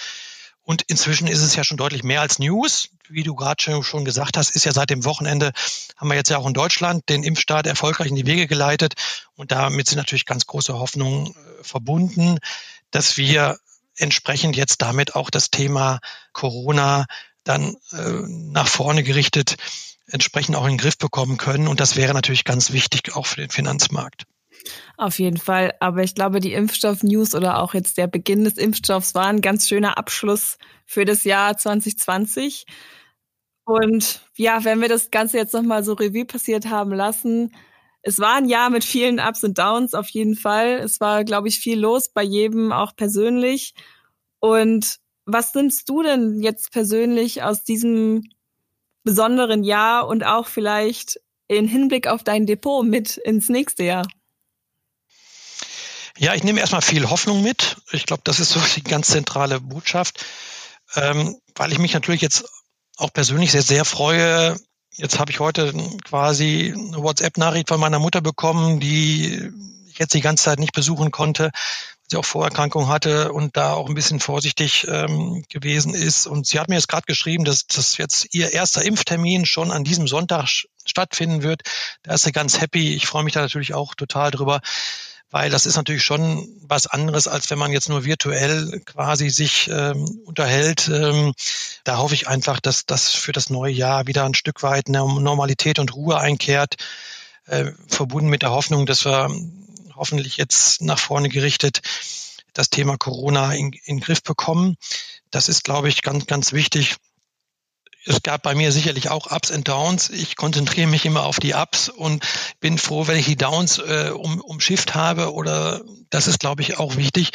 Und 0.62 0.84
inzwischen 0.84 1.28
ist 1.28 1.42
es 1.42 1.56
ja 1.56 1.64
schon 1.64 1.78
deutlich 1.78 2.04
mehr 2.04 2.22
als 2.22 2.40
News. 2.40 2.90
Wie 3.10 3.24
du 3.24 3.36
gerade 3.36 3.84
schon 3.84 4.06
gesagt 4.06 4.38
hast, 4.38 4.52
ist 4.52 4.66
ja 4.66 4.74
seit 4.74 4.90
dem 4.92 5.06
Wochenende, 5.06 5.54
haben 5.96 6.10
wir 6.10 6.16
jetzt 6.16 6.30
ja 6.30 6.38
auch 6.38 6.46
in 6.46 6.54
Deutschland 6.54 7.10
den 7.10 7.24
Impfstart 7.24 7.66
erfolgreich 7.66 8.10
in 8.10 8.16
die 8.16 8.28
Wege 8.28 8.48
geleitet. 8.48 8.94
Und 9.36 9.52
damit 9.52 9.88
sind 9.88 9.98
natürlich 9.98 10.26
ganz 10.26 10.46
große 10.46 10.78
Hoffnungen 10.78 11.28
äh, 11.28 11.64
verbunden, 11.64 12.38
dass 12.92 13.18
wir 13.18 13.58
entsprechend 13.96 14.56
jetzt 14.56 14.82
damit 14.84 15.16
auch 15.16 15.32
das 15.32 15.50
Thema 15.50 16.00
Corona 16.34 17.06
dann 17.44 17.76
äh, 17.94 18.12
nach 18.28 18.68
vorne 18.68 19.04
gerichtet 19.04 19.56
entsprechend 20.12 20.56
auch 20.56 20.66
in 20.66 20.74
den 20.74 20.78
Griff 20.78 20.98
bekommen 20.98 21.38
können. 21.38 21.68
Und 21.68 21.80
das 21.80 21.96
wäre 21.96 22.14
natürlich 22.14 22.44
ganz 22.44 22.72
wichtig 22.72 23.16
auch 23.16 23.26
für 23.26 23.42
den 23.42 23.50
Finanzmarkt. 23.50 24.26
Auf 24.98 25.20
jeden 25.20 25.38
Fall. 25.38 25.74
Aber 25.80 26.04
ich 26.04 26.16
glaube, 26.16 26.40
die 26.40 26.54
Impfstoff-News 26.54 27.36
oder 27.36 27.60
auch 27.60 27.74
jetzt 27.74 27.98
der 27.98 28.08
Beginn 28.08 28.44
des 28.44 28.58
Impfstoffs 28.58 29.14
war 29.16 29.28
ein 29.28 29.42
ganz 29.42 29.68
schöner 29.68 29.98
Abschluss 29.98 30.58
für 30.86 31.06
das 31.06 31.24
Jahr 31.24 31.58
2020. 31.58 32.66
Und 33.66 34.22
ja, 34.36 34.64
wenn 34.64 34.82
wir 34.82 34.90
das 34.90 35.12
Ganze 35.12 35.38
jetzt 35.38 35.54
nochmal 35.54 35.84
so 35.84 35.94
Revue 35.94 36.26
passiert 36.26 36.70
haben 36.70 36.94
lassen, 36.94 37.54
es 38.02 38.20
war 38.20 38.36
ein 38.36 38.48
Jahr 38.48 38.70
mit 38.70 38.86
vielen 38.86 39.20
Ups 39.20 39.44
und 39.44 39.58
Downs 39.58 39.94
auf 39.94 40.08
jeden 40.10 40.36
Fall. 40.36 40.80
Es 40.80 41.02
war, 41.02 41.26
glaube 41.26 41.50
ich, 41.50 41.60
viel 41.60 41.78
los 41.78 42.10
bei 42.10 42.24
jedem, 42.24 42.72
auch 42.72 42.96
persönlich. 42.96 43.74
Und 44.40 44.98
was 45.26 45.54
nimmst 45.54 45.90
du 45.90 46.04
denn 46.04 46.42
jetzt 46.42 46.72
persönlich 46.72 47.44
aus 47.44 47.66
diesem 47.66 48.24
besonderen 49.08 49.64
Jahr 49.64 50.06
und 50.08 50.24
auch 50.24 50.48
vielleicht 50.48 51.20
in 51.48 51.66
Hinblick 51.66 52.08
auf 52.08 52.24
dein 52.24 52.46
Depot 52.46 52.86
mit 52.86 53.16
ins 53.16 53.48
nächste 53.48 53.84
Jahr? 53.84 54.06
Ja, 56.18 56.34
ich 56.34 56.44
nehme 56.44 56.60
erstmal 56.60 56.82
viel 56.82 57.10
Hoffnung 57.10 57.42
mit. 57.42 57.78
Ich 57.92 58.06
glaube, 58.06 58.24
das 58.26 58.42
ist 58.42 58.50
so 58.50 58.60
die 58.76 58.84
ganz 58.84 59.08
zentrale 59.08 59.62
Botschaft, 59.62 60.26
ähm, 60.96 61.38
weil 61.56 61.72
ich 61.72 61.80
mich 61.80 61.94
natürlich 61.94 62.22
jetzt 62.22 62.46
auch 62.98 63.14
persönlich 63.14 63.52
sehr, 63.52 63.62
sehr 63.62 63.86
freue. 63.86 64.60
Jetzt 64.92 65.20
habe 65.20 65.32
ich 65.32 65.40
heute 65.40 65.74
quasi 66.04 66.74
eine 66.76 67.02
WhatsApp-Nachricht 67.02 67.70
von 67.70 67.80
meiner 67.80 68.00
Mutter 68.00 68.20
bekommen, 68.20 68.82
die 68.82 69.52
ich 69.90 70.00
jetzt 70.00 70.16
die 70.16 70.22
ganze 70.22 70.46
Zeit 70.46 70.60
nicht 70.60 70.74
besuchen 70.74 71.12
konnte, 71.12 71.52
sie 72.08 72.18
auch 72.18 72.26
Vorerkrankung 72.26 72.88
hatte 72.88 73.32
und 73.34 73.58
da 73.58 73.74
auch 73.74 73.88
ein 73.88 73.96
bisschen 73.96 74.20
vorsichtig 74.20 74.88
ähm, 74.90 75.44
gewesen 75.50 75.94
ist. 75.94 76.26
Und 76.26 76.48
sie 76.48 76.60
hat 76.60 76.70
mir 76.70 76.76
jetzt 76.76 76.88
gerade 76.88 77.06
geschrieben, 77.06 77.44
dass 77.44 77.68
das 77.68 77.98
jetzt 77.98 78.34
ihr 78.34 78.54
erster 78.54 78.84
Impftermin 78.84 79.46
schon 79.46 79.72
an 79.72 79.84
diesem 79.84 80.08
Sonntag 80.08 80.48
stattfinden 80.86 81.44
wird. 81.44 81.62
Da 82.04 82.14
ist 82.14 82.24
sie 82.24 82.32
ganz 82.32 82.62
happy. 82.62 82.94
Ich 82.96 83.08
freue 83.08 83.24
mich 83.24 83.34
da 83.34 83.42
natürlich 83.42 83.74
auch 83.74 83.94
total 83.96 84.32
drüber 84.32 84.62
weil 85.30 85.50
das 85.50 85.66
ist 85.66 85.76
natürlich 85.76 86.04
schon 86.04 86.48
was 86.62 86.88
anderes, 86.88 87.28
als 87.28 87.50
wenn 87.50 87.60
man 87.60 87.72
jetzt 87.72 87.90
nur 87.90 88.06
virtuell 88.06 88.82
quasi 88.86 89.30
sich 89.30 89.70
ähm, 89.70 90.06
unterhält. 90.26 90.88
Ähm, 90.88 91.34
da 91.84 91.98
hoffe 91.98 92.14
ich 92.16 92.28
einfach, 92.28 92.60
dass 92.60 92.86
das 92.86 93.10
für 93.10 93.34
das 93.34 93.50
neue 93.50 93.74
Jahr 93.74 94.08
wieder 94.08 94.24
ein 94.24 94.34
Stück 94.34 94.64
weit 94.64 94.88
Normalität 94.88 95.80
und 95.80 95.94
Ruhe 95.94 96.18
einkehrt, 96.18 96.76
äh, 97.46 97.72
verbunden 97.88 98.30
mit 98.30 98.42
der 98.42 98.52
Hoffnung, 98.52 98.86
dass 98.86 99.06
wir 99.06 99.30
hoffentlich 99.98 100.38
jetzt 100.38 100.82
nach 100.82 101.00
vorne 101.00 101.30
gerichtet 101.30 101.82
das 102.54 102.70
Thema 102.70 102.98
Corona 102.98 103.54
in, 103.54 103.72
in 103.84 104.00
Griff 104.00 104.24
bekommen. 104.24 104.78
Das 105.30 105.50
ist, 105.50 105.64
glaube 105.64 105.90
ich, 105.90 106.02
ganz, 106.02 106.26
ganz 106.26 106.54
wichtig 106.54 106.98
es 108.08 108.24
gab 108.24 108.42
bei 108.42 108.56
mir 108.56 108.72
sicherlich 108.72 109.10
auch 109.10 109.32
Ups 109.32 109.52
und 109.52 109.68
Downs. 109.68 110.10
Ich 110.10 110.36
konzentriere 110.36 110.88
mich 110.88 111.06
immer 111.06 111.24
auf 111.24 111.40
die 111.40 111.54
Ups 111.54 111.90
und 111.90 112.26
bin 112.60 112.78
froh, 112.78 113.08
wenn 113.08 113.18
ich 113.18 113.26
die 113.26 113.36
Downs 113.36 113.80
äh, 113.80 114.12
um, 114.14 114.40
umschifft 114.40 114.96
habe. 114.96 115.34
Oder 115.34 115.82
das 116.10 116.28
ist, 116.28 116.40
glaube 116.40 116.62
ich, 116.62 116.78
auch 116.78 116.96
wichtig. 116.96 117.32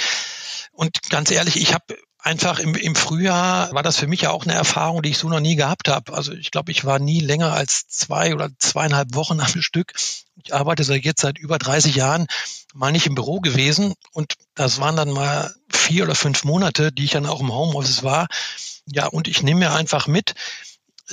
Und 0.72 1.10
ganz 1.10 1.30
ehrlich, 1.30 1.56
ich 1.56 1.74
habe 1.74 1.96
einfach 2.22 2.60
im, 2.60 2.74
im 2.74 2.94
Frühjahr 2.94 3.72
war 3.72 3.82
das 3.82 3.98
für 3.98 4.06
mich 4.06 4.22
ja 4.22 4.30
auch 4.30 4.44
eine 4.44 4.54
Erfahrung, 4.54 5.02
die 5.02 5.10
ich 5.10 5.18
so 5.18 5.28
noch 5.28 5.40
nie 5.40 5.56
gehabt 5.56 5.88
habe. 5.88 6.14
Also 6.14 6.32
ich 6.32 6.50
glaube, 6.50 6.70
ich 6.70 6.84
war 6.84 6.98
nie 6.98 7.20
länger 7.20 7.52
als 7.52 7.88
zwei 7.88 8.34
oder 8.34 8.48
zweieinhalb 8.58 9.14
Wochen 9.14 9.40
am 9.40 9.60
Stück. 9.60 9.92
Ich 10.42 10.54
arbeite 10.54 10.84
seit 10.84 11.04
jetzt 11.04 11.20
seit 11.20 11.38
über 11.38 11.58
30 11.58 11.94
Jahren 11.94 12.26
mal 12.74 12.92
nicht 12.92 13.06
im 13.06 13.14
Büro 13.14 13.40
gewesen 13.40 13.94
und 14.12 14.34
das 14.54 14.80
waren 14.80 14.96
dann 14.96 15.10
mal 15.10 15.54
vier 15.70 16.04
oder 16.04 16.14
fünf 16.14 16.44
Monate, 16.44 16.92
die 16.92 17.04
ich 17.04 17.10
dann 17.10 17.26
auch 17.26 17.40
im 17.40 17.52
Homeoffice 17.52 18.02
war. 18.02 18.28
Ja, 18.86 19.06
und 19.06 19.28
ich 19.28 19.42
nehme 19.42 19.60
mir 19.60 19.72
einfach 19.72 20.06
mit, 20.06 20.34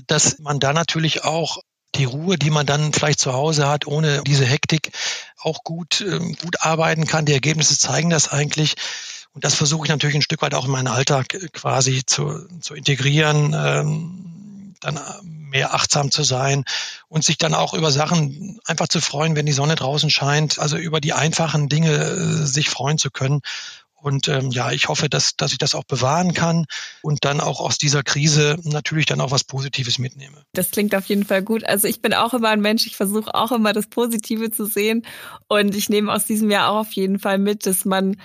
dass 0.08 0.39
man 0.39 0.60
da 0.60 0.74
natürlich 0.74 1.24
auch 1.24 1.58
die 1.95 2.06
Ruhe, 2.06 2.38
die 2.38 2.52
man 2.52 2.65
dann 2.65 2.93
vielleicht 2.93 3.19
zu 3.19 3.34
Hause 3.34 3.67
hat, 3.67 3.88
ohne 3.88 4.24
diese 4.24 4.45
Hektik, 4.45 4.91
auch 5.38 5.63
gut, 5.63 6.02
ähm, 6.02 6.36
gut 6.36 6.62
arbeiten 6.62 7.08
kann. 7.08 7.26
Die 7.26 7.34
Ergebnisse 7.34 7.78
zeigen 7.78 8.10
das 8.10 8.30
eigentlich. 8.30 8.76
Und 9.34 9.44
das 9.44 9.56
versuche 9.56 9.86
ich 9.86 9.89
natürlich 9.89 10.15
ein 10.15 10.22
Stück 10.22 10.42
weit 10.42 10.54
auch 10.54 10.65
in 10.65 10.72
meinen 10.72 10.88
Alltag 10.88 11.28
quasi 11.54 12.04
zu, 12.06 12.48
zu 12.62 12.74
integrieren, 12.74 13.56
ähm, 13.56 14.76
dann 14.82 15.00
mehr 15.24 15.74
achtsam 15.74 16.12
zu 16.12 16.24
sein 16.24 16.63
und 17.08 17.24
sich 17.24 17.38
dann 17.38 17.54
auch 17.54 17.74
über 17.74 17.92
Sachen 17.92 18.60
einfach 18.65 18.88
zu 18.88 19.02
freuen, 19.02 19.36
wenn 19.36 19.46
die 19.46 19.52
Sonne 19.52 19.76
draußen 19.76 20.10
scheint, 20.10 20.60
also 20.60 20.78
über 20.78 21.02
die 21.02 21.13
einfachen 21.13 21.70
Dinge 21.70 21.94
äh, 21.94 22.46
sich 22.46 22.70
freuen 22.70 22.98
zu 22.98 23.12
können. 23.12 23.42
Und 24.02 24.30
ähm, 24.30 24.52
ja, 24.52 24.72
ich 24.72 24.88
hoffe, 24.88 25.10
dass, 25.10 25.36
dass 25.36 25.52
ich 25.52 25.58
das 25.58 25.76
auch 25.76 25.84
bewahren 25.84 26.34
kann 26.34 26.65
und 27.02 27.26
dann 27.26 27.42
auch 27.42 27.60
aus 27.60 27.78
dieser 27.78 28.02
Krise 28.02 28.58
natürlich 28.63 29.06
dann 29.08 29.20
auch 29.20 29.32
was 29.32 29.44
Positives 29.44 30.00
mitnehme. 30.00 30.44
Das 30.54 30.72
klingt 30.72 30.96
auf 30.96 31.06
jeden 31.06 31.26
Fall 31.26 31.44
gut. 31.44 31.65
Also 31.65 31.88
ich 31.88 32.02
bin 32.02 32.13
auch 32.13 32.34
immer 32.34 32.50
ein 32.50 32.62
Mensch, 32.62 32.88
ich 32.88 32.96
versuche 32.96 33.36
auch 33.36 33.52
immer 33.52 33.74
das 33.74 33.88
Positive 33.88 34.52
zu 34.52 34.65
sehen. 34.65 35.06
Und 35.50 35.76
ich 35.76 35.89
nehme 35.89 36.13
aus 36.13 36.26
diesem 36.26 36.50
Jahr 36.50 36.70
auch 36.70 36.80
auf 36.80 36.94
jeden 36.94 37.20
Fall 37.20 37.39
mit, 37.39 37.65
dass 37.65 37.84
man 37.84 38.15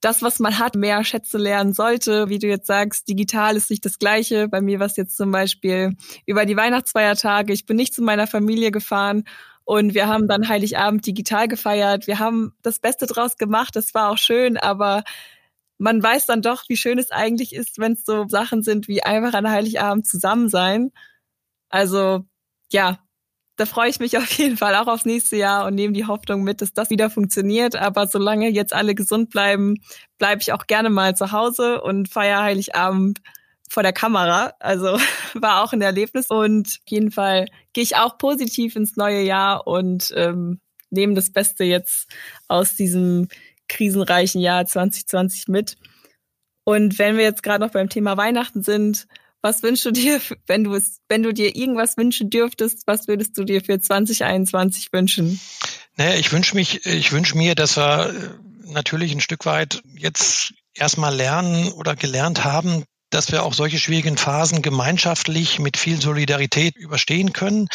das, 0.00 0.22
was 0.22 0.38
man 0.38 0.58
hat, 0.58 0.76
mehr 0.76 1.04
schätzen 1.04 1.40
lernen 1.40 1.72
sollte. 1.72 2.28
Wie 2.28 2.38
du 2.38 2.46
jetzt 2.46 2.66
sagst, 2.66 3.08
digital 3.08 3.56
ist 3.56 3.70
nicht 3.70 3.84
das 3.84 3.98
Gleiche. 3.98 4.48
Bei 4.48 4.60
mir 4.60 4.78
war 4.78 4.86
es 4.86 4.96
jetzt 4.96 5.16
zum 5.16 5.30
Beispiel 5.30 5.96
über 6.26 6.46
die 6.46 6.56
Weihnachtsfeiertage. 6.56 7.52
Ich 7.52 7.66
bin 7.66 7.76
nicht 7.76 7.94
zu 7.94 8.02
meiner 8.02 8.26
Familie 8.26 8.70
gefahren 8.70 9.24
und 9.64 9.94
wir 9.94 10.08
haben 10.08 10.26
dann 10.26 10.48
Heiligabend 10.48 11.06
digital 11.06 11.48
gefeiert. 11.48 12.06
Wir 12.06 12.18
haben 12.18 12.54
das 12.62 12.78
Beste 12.78 13.06
draus 13.06 13.36
gemacht. 13.36 13.76
Das 13.76 13.94
war 13.94 14.10
auch 14.10 14.18
schön, 14.18 14.56
aber 14.56 15.04
man 15.78 16.02
weiß 16.02 16.26
dann 16.26 16.42
doch, 16.42 16.64
wie 16.68 16.76
schön 16.76 16.98
es 16.98 17.10
eigentlich 17.10 17.54
ist, 17.54 17.78
wenn 17.78 17.92
es 17.92 18.04
so 18.04 18.26
Sachen 18.28 18.62
sind 18.62 18.88
wie 18.88 19.02
einfach 19.02 19.34
an 19.34 19.50
Heiligabend 19.50 20.06
zusammen 20.06 20.48
sein. 20.48 20.92
Also 21.68 22.24
ja, 22.72 22.98
da 23.60 23.66
freue 23.66 23.90
ich 23.90 24.00
mich 24.00 24.16
auf 24.18 24.30
jeden 24.32 24.56
Fall 24.56 24.74
auch 24.74 24.86
aufs 24.86 25.04
nächste 25.04 25.36
Jahr 25.36 25.66
und 25.66 25.74
nehme 25.74 25.92
die 25.92 26.06
Hoffnung 26.06 26.42
mit, 26.42 26.62
dass 26.62 26.72
das 26.72 26.90
wieder 26.90 27.10
funktioniert. 27.10 27.76
Aber 27.76 28.06
solange 28.06 28.48
jetzt 28.48 28.72
alle 28.72 28.94
gesund 28.94 29.30
bleiben, 29.30 29.76
bleibe 30.18 30.40
ich 30.40 30.52
auch 30.52 30.66
gerne 30.66 30.90
mal 30.90 31.14
zu 31.14 31.32
Hause 31.32 31.82
und 31.82 32.08
feiere 32.08 32.42
Heiligabend 32.42 33.20
vor 33.68 33.82
der 33.82 33.92
Kamera. 33.92 34.54
Also 34.58 34.98
war 35.34 35.62
auch 35.62 35.72
ein 35.72 35.82
Erlebnis. 35.82 36.28
Und 36.28 36.68
auf 36.68 36.90
jeden 36.90 37.12
Fall 37.12 37.46
gehe 37.72 37.84
ich 37.84 37.96
auch 37.96 38.18
positiv 38.18 38.76
ins 38.76 38.96
neue 38.96 39.22
Jahr 39.22 39.66
und 39.66 40.12
ähm, 40.16 40.60
nehme 40.88 41.14
das 41.14 41.30
Beste 41.30 41.64
jetzt 41.64 42.08
aus 42.48 42.74
diesem 42.74 43.28
krisenreichen 43.68 44.40
Jahr 44.40 44.66
2020 44.66 45.48
mit. 45.48 45.76
Und 46.64 46.98
wenn 46.98 47.16
wir 47.16 47.24
jetzt 47.24 47.42
gerade 47.42 47.64
noch 47.64 47.72
beim 47.72 47.88
Thema 47.88 48.16
Weihnachten 48.16 48.62
sind, 48.62 49.06
Was 49.42 49.62
wünschst 49.62 49.86
du 49.86 49.90
dir, 49.90 50.20
wenn 50.46 50.64
du 50.64 50.74
es, 50.74 50.98
wenn 51.08 51.22
du 51.22 51.32
dir 51.32 51.56
irgendwas 51.56 51.96
wünschen 51.96 52.30
dürftest, 52.30 52.82
was 52.86 53.08
würdest 53.08 53.36
du 53.38 53.44
dir 53.44 53.62
für 53.62 53.80
2021 53.80 54.92
wünschen? 54.92 55.40
Naja, 55.96 56.14
ich 56.18 56.32
wünsche 56.32 56.54
mich, 56.54 56.86
ich 56.86 57.12
wünsche 57.12 57.36
mir, 57.36 57.54
dass 57.54 57.76
wir 57.76 58.10
äh, 58.10 58.72
natürlich 58.72 59.12
ein 59.12 59.20
Stück 59.20 59.46
weit 59.46 59.82
jetzt 59.96 60.54
erstmal 60.74 61.14
lernen 61.14 61.72
oder 61.72 61.96
gelernt 61.96 62.44
haben, 62.44 62.84
dass 63.10 63.32
wir 63.32 63.42
auch 63.42 63.54
solche 63.54 63.78
schwierigen 63.78 64.16
Phasen 64.16 64.62
gemeinschaftlich 64.62 65.58
mit 65.58 65.76
viel 65.76 66.00
Solidarität 66.00 66.76
überstehen 66.76 67.32
können 67.32 67.68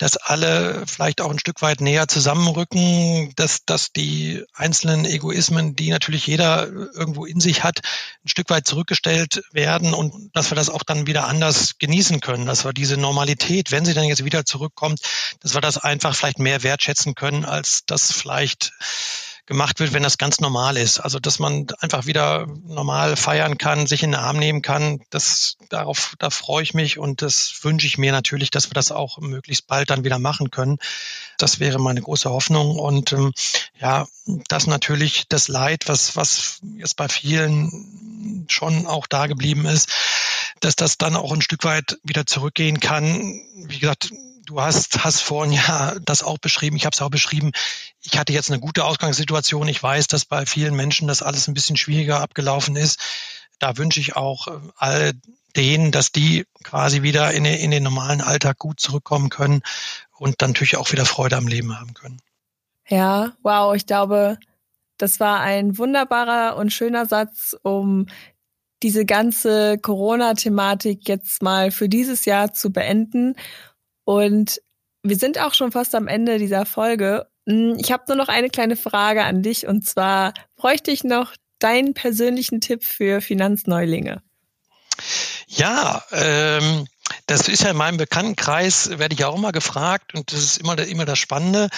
dass 0.00 0.16
alle 0.16 0.84
vielleicht 0.86 1.20
auch 1.20 1.30
ein 1.30 1.38
Stück 1.38 1.60
weit 1.60 1.82
näher 1.82 2.08
zusammenrücken, 2.08 3.34
dass, 3.36 3.66
dass 3.66 3.92
die 3.92 4.42
einzelnen 4.54 5.04
Egoismen, 5.04 5.76
die 5.76 5.90
natürlich 5.90 6.26
jeder 6.26 6.68
irgendwo 6.68 7.26
in 7.26 7.38
sich 7.38 7.64
hat, 7.64 7.80
ein 8.24 8.28
Stück 8.28 8.48
weit 8.48 8.66
zurückgestellt 8.66 9.42
werden 9.52 9.92
und 9.92 10.30
dass 10.32 10.50
wir 10.50 10.56
das 10.56 10.70
auch 10.70 10.84
dann 10.84 11.06
wieder 11.06 11.26
anders 11.26 11.76
genießen 11.78 12.20
können, 12.20 12.46
dass 12.46 12.64
wir 12.64 12.72
diese 12.72 12.96
Normalität, 12.96 13.72
wenn 13.72 13.84
sie 13.84 13.92
dann 13.92 14.04
jetzt 14.04 14.24
wieder 14.24 14.46
zurückkommt, 14.46 15.00
dass 15.40 15.52
wir 15.52 15.60
das 15.60 15.76
einfach 15.76 16.16
vielleicht 16.16 16.38
mehr 16.38 16.62
wertschätzen 16.62 17.14
können, 17.14 17.44
als 17.44 17.82
das 17.84 18.10
vielleicht 18.10 18.72
gemacht 19.46 19.80
wird, 19.80 19.92
wenn 19.92 20.02
das 20.02 20.18
ganz 20.18 20.40
normal 20.40 20.76
ist. 20.76 21.00
Also 21.00 21.18
dass 21.18 21.38
man 21.38 21.66
einfach 21.80 22.06
wieder 22.06 22.46
normal 22.66 23.16
feiern 23.16 23.58
kann, 23.58 23.86
sich 23.86 24.02
in 24.02 24.12
den 24.12 24.20
Arm 24.20 24.38
nehmen 24.38 24.62
kann, 24.62 25.00
das 25.10 25.56
darauf, 25.68 26.14
da 26.18 26.30
freue 26.30 26.62
ich 26.62 26.74
mich 26.74 26.98
und 26.98 27.22
das 27.22 27.60
wünsche 27.62 27.86
ich 27.86 27.98
mir 27.98 28.12
natürlich, 28.12 28.50
dass 28.50 28.70
wir 28.70 28.74
das 28.74 28.92
auch 28.92 29.18
möglichst 29.18 29.66
bald 29.66 29.90
dann 29.90 30.04
wieder 30.04 30.18
machen 30.18 30.50
können. 30.50 30.78
Das 31.38 31.60
wäre 31.60 31.78
meine 31.78 32.02
große 32.02 32.30
Hoffnung. 32.30 32.78
Und 32.78 33.12
ähm, 33.12 33.32
ja, 33.80 34.06
das 34.48 34.66
natürlich 34.66 35.24
das 35.28 35.48
Leid, 35.48 35.88
was, 35.88 36.16
was 36.16 36.60
jetzt 36.76 36.96
bei 36.96 37.08
vielen 37.08 38.46
schon 38.48 38.86
auch 38.86 39.06
da 39.06 39.26
geblieben 39.26 39.66
ist, 39.66 39.88
dass 40.60 40.76
das 40.76 40.98
dann 40.98 41.16
auch 41.16 41.32
ein 41.32 41.42
Stück 41.42 41.64
weit 41.64 41.98
wieder 42.02 42.26
zurückgehen 42.26 42.80
kann. 42.80 43.40
Wie 43.54 43.78
gesagt, 43.78 44.12
Du 44.50 44.60
hast, 44.60 45.04
hast 45.04 45.20
vorhin 45.20 45.52
ja 45.52 45.94
das 46.04 46.24
auch 46.24 46.38
beschrieben. 46.38 46.74
Ich 46.74 46.84
habe 46.84 46.92
es 46.92 47.00
auch 47.00 47.08
beschrieben. 47.08 47.52
Ich 48.02 48.18
hatte 48.18 48.32
jetzt 48.32 48.50
eine 48.50 48.60
gute 48.60 48.84
Ausgangssituation. 48.84 49.68
Ich 49.68 49.82
weiß, 49.82 50.06
dass 50.06 50.24
bei 50.24 50.46
vielen 50.46 50.74
Menschen 50.74 51.08
das 51.08 51.22
alles 51.22 51.48
ein 51.48 51.54
bisschen 51.54 51.76
schwieriger 51.76 52.20
abgelaufen 52.20 52.76
ist. 52.76 52.98
Da 53.58 53.76
wünsche 53.76 54.00
ich 54.00 54.16
auch 54.16 54.48
äh, 54.48 54.60
all 54.76 55.12
denen, 55.56 55.90
dass 55.92 56.12
die 56.12 56.46
quasi 56.62 57.02
wieder 57.02 57.32
in, 57.32 57.44
in 57.44 57.70
den 57.70 57.82
normalen 57.82 58.20
Alltag 58.20 58.58
gut 58.58 58.80
zurückkommen 58.80 59.28
können 59.28 59.62
und 60.16 60.40
dann 60.40 60.50
natürlich 60.50 60.76
auch 60.76 60.92
wieder 60.92 61.04
Freude 61.04 61.36
am 61.36 61.48
Leben 61.48 61.78
haben 61.78 61.94
können. 61.94 62.22
Ja, 62.88 63.32
wow, 63.42 63.74
ich 63.74 63.86
glaube, 63.86 64.38
das 64.96 65.20
war 65.20 65.40
ein 65.40 65.76
wunderbarer 65.78 66.56
und 66.56 66.72
schöner 66.72 67.06
Satz, 67.06 67.56
um 67.62 68.06
diese 68.82 69.04
ganze 69.04 69.78
Corona-Thematik 69.78 71.08
jetzt 71.08 71.42
mal 71.42 71.70
für 71.70 71.88
dieses 71.88 72.24
Jahr 72.24 72.52
zu 72.52 72.72
beenden 72.72 73.34
und 74.04 74.60
wir 75.02 75.16
sind 75.16 75.38
auch 75.40 75.54
schon 75.54 75.72
fast 75.72 75.94
am 75.94 76.08
Ende 76.08 76.38
dieser 76.38 76.66
Folge. 76.66 77.29
Hm, 77.50 77.76
ich 77.80 77.90
habe 77.90 78.04
nur 78.06 78.16
noch 78.16 78.28
eine 78.28 78.48
kleine 78.48 78.76
Frage 78.76 79.24
an 79.24 79.42
dich 79.42 79.66
und 79.66 79.84
zwar 79.86 80.34
bräuchte 80.56 80.92
ich 80.92 81.02
noch 81.02 81.34
deinen 81.58 81.94
persönlichen 81.94 82.60
Tipp 82.60 82.84
für 82.84 83.20
Finanzneulinge. 83.20 84.22
Ja, 85.48 86.04
ähm, 86.12 86.86
das 87.26 87.48
ist 87.48 87.64
ja 87.64 87.70
in 87.70 87.76
meinem 87.76 87.96
Bekanntenkreis, 87.96 88.98
werde 88.98 89.14
ich 89.14 89.24
auch 89.24 89.34
immer 89.34 89.50
gefragt 89.50 90.14
und 90.14 90.32
das 90.32 90.40
ist 90.40 90.58
immer, 90.58 90.78
immer 90.78 91.04
das 91.04 91.18
Spannende. 91.18 91.68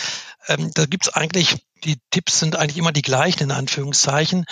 Ähm, 0.47 0.71
da 0.75 0.85
gibt's 0.85 1.09
eigentlich, 1.09 1.65
die 1.85 1.97
Tipps 2.11 2.39
sind 2.39 2.55
eigentlich 2.55 2.77
immer 2.77 2.93
die 2.93 3.03
gleichen 3.03 3.45
in 3.45 3.51
Anführungszeichen. 3.51 4.45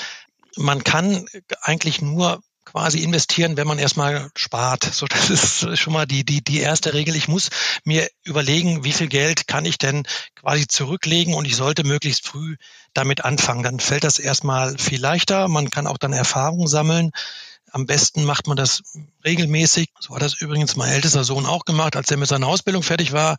Man 0.56 0.82
kann 0.84 1.26
eigentlich 1.60 2.00
nur 2.00 2.40
quasi 2.64 2.98
investieren, 2.98 3.56
wenn 3.56 3.66
man 3.66 3.78
erstmal 3.78 4.30
spart. 4.36 4.84
So, 4.84 5.06
das 5.06 5.30
ist 5.30 5.78
schon 5.78 5.92
mal 5.92 6.06
die, 6.06 6.24
die, 6.24 6.42
die 6.42 6.60
erste 6.60 6.94
Regel. 6.94 7.16
Ich 7.16 7.28
muss 7.28 7.50
mir 7.84 8.08
überlegen, 8.24 8.84
wie 8.84 8.92
viel 8.92 9.08
Geld 9.08 9.46
kann 9.46 9.64
ich 9.64 9.78
denn 9.78 10.04
quasi 10.34 10.66
zurücklegen 10.66 11.34
und 11.34 11.46
ich 11.46 11.56
sollte 11.56 11.84
möglichst 11.84 12.26
früh 12.26 12.56
damit 12.94 13.24
anfangen. 13.24 13.62
Dann 13.62 13.80
fällt 13.80 14.04
das 14.04 14.18
erstmal 14.18 14.78
viel 14.78 15.00
leichter. 15.00 15.48
Man 15.48 15.70
kann 15.70 15.86
auch 15.86 15.98
dann 15.98 16.12
Erfahrung 16.12 16.68
sammeln. 16.68 17.10
Am 17.72 17.86
besten 17.86 18.24
macht 18.24 18.48
man 18.48 18.56
das 18.56 18.82
regelmäßig. 19.24 19.90
So 20.00 20.14
hat 20.14 20.22
das 20.22 20.34
übrigens 20.34 20.74
mein 20.74 20.90
ältester 20.90 21.22
Sohn 21.22 21.46
auch 21.46 21.64
gemacht. 21.64 21.94
Als 21.94 22.10
er 22.10 22.16
mit 22.16 22.28
seiner 22.28 22.48
Ausbildung 22.48 22.82
fertig 22.82 23.12
war, 23.12 23.36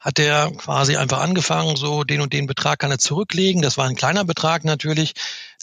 hat 0.00 0.18
er 0.18 0.50
quasi 0.52 0.96
einfach 0.96 1.20
angefangen, 1.20 1.76
so 1.76 2.02
den 2.02 2.22
und 2.22 2.32
den 2.32 2.46
Betrag 2.46 2.78
kann 2.78 2.90
er 2.90 2.98
zurücklegen. 2.98 3.60
Das 3.60 3.76
war 3.76 3.86
ein 3.86 3.96
kleiner 3.96 4.24
Betrag 4.24 4.64
natürlich, 4.64 5.12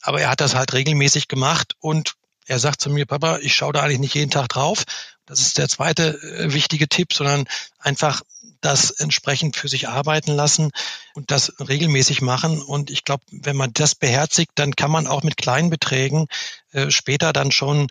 aber 0.03 0.21
er 0.21 0.29
hat 0.29 0.39
das 0.39 0.53
halt 0.53 0.73
regelmäßig 0.73 1.27
gemacht 1.27 1.75
und 1.79 2.15
er 2.47 2.59
sagt 2.59 2.81
zu 2.81 2.89
mir, 2.89 3.05
Papa, 3.05 3.37
ich 3.39 3.53
schaue 3.53 3.73
da 3.73 3.81
eigentlich 3.81 3.99
nicht 3.99 4.15
jeden 4.15 4.31
Tag 4.31 4.49
drauf. 4.49 4.83
Das 5.25 5.39
ist 5.41 5.57
der 5.57 5.69
zweite 5.69 6.19
äh, 6.21 6.53
wichtige 6.53 6.87
Tipp, 6.87 7.13
sondern 7.13 7.45
einfach 7.79 8.21
das 8.61 8.91
entsprechend 8.91 9.55
für 9.55 9.67
sich 9.67 9.89
arbeiten 9.89 10.31
lassen 10.31 10.71
und 11.15 11.31
das 11.31 11.53
regelmäßig 11.59 12.21
machen. 12.21 12.61
Und 12.61 12.91
ich 12.91 13.03
glaube, 13.03 13.23
wenn 13.31 13.55
man 13.55 13.73
das 13.73 13.95
beherzigt, 13.95 14.51
dann 14.55 14.75
kann 14.75 14.91
man 14.91 15.07
auch 15.07 15.23
mit 15.23 15.37
kleinen 15.37 15.69
Beträgen 15.69 16.27
äh, 16.71 16.91
später 16.91 17.33
dann 17.33 17.51
schon 17.51 17.87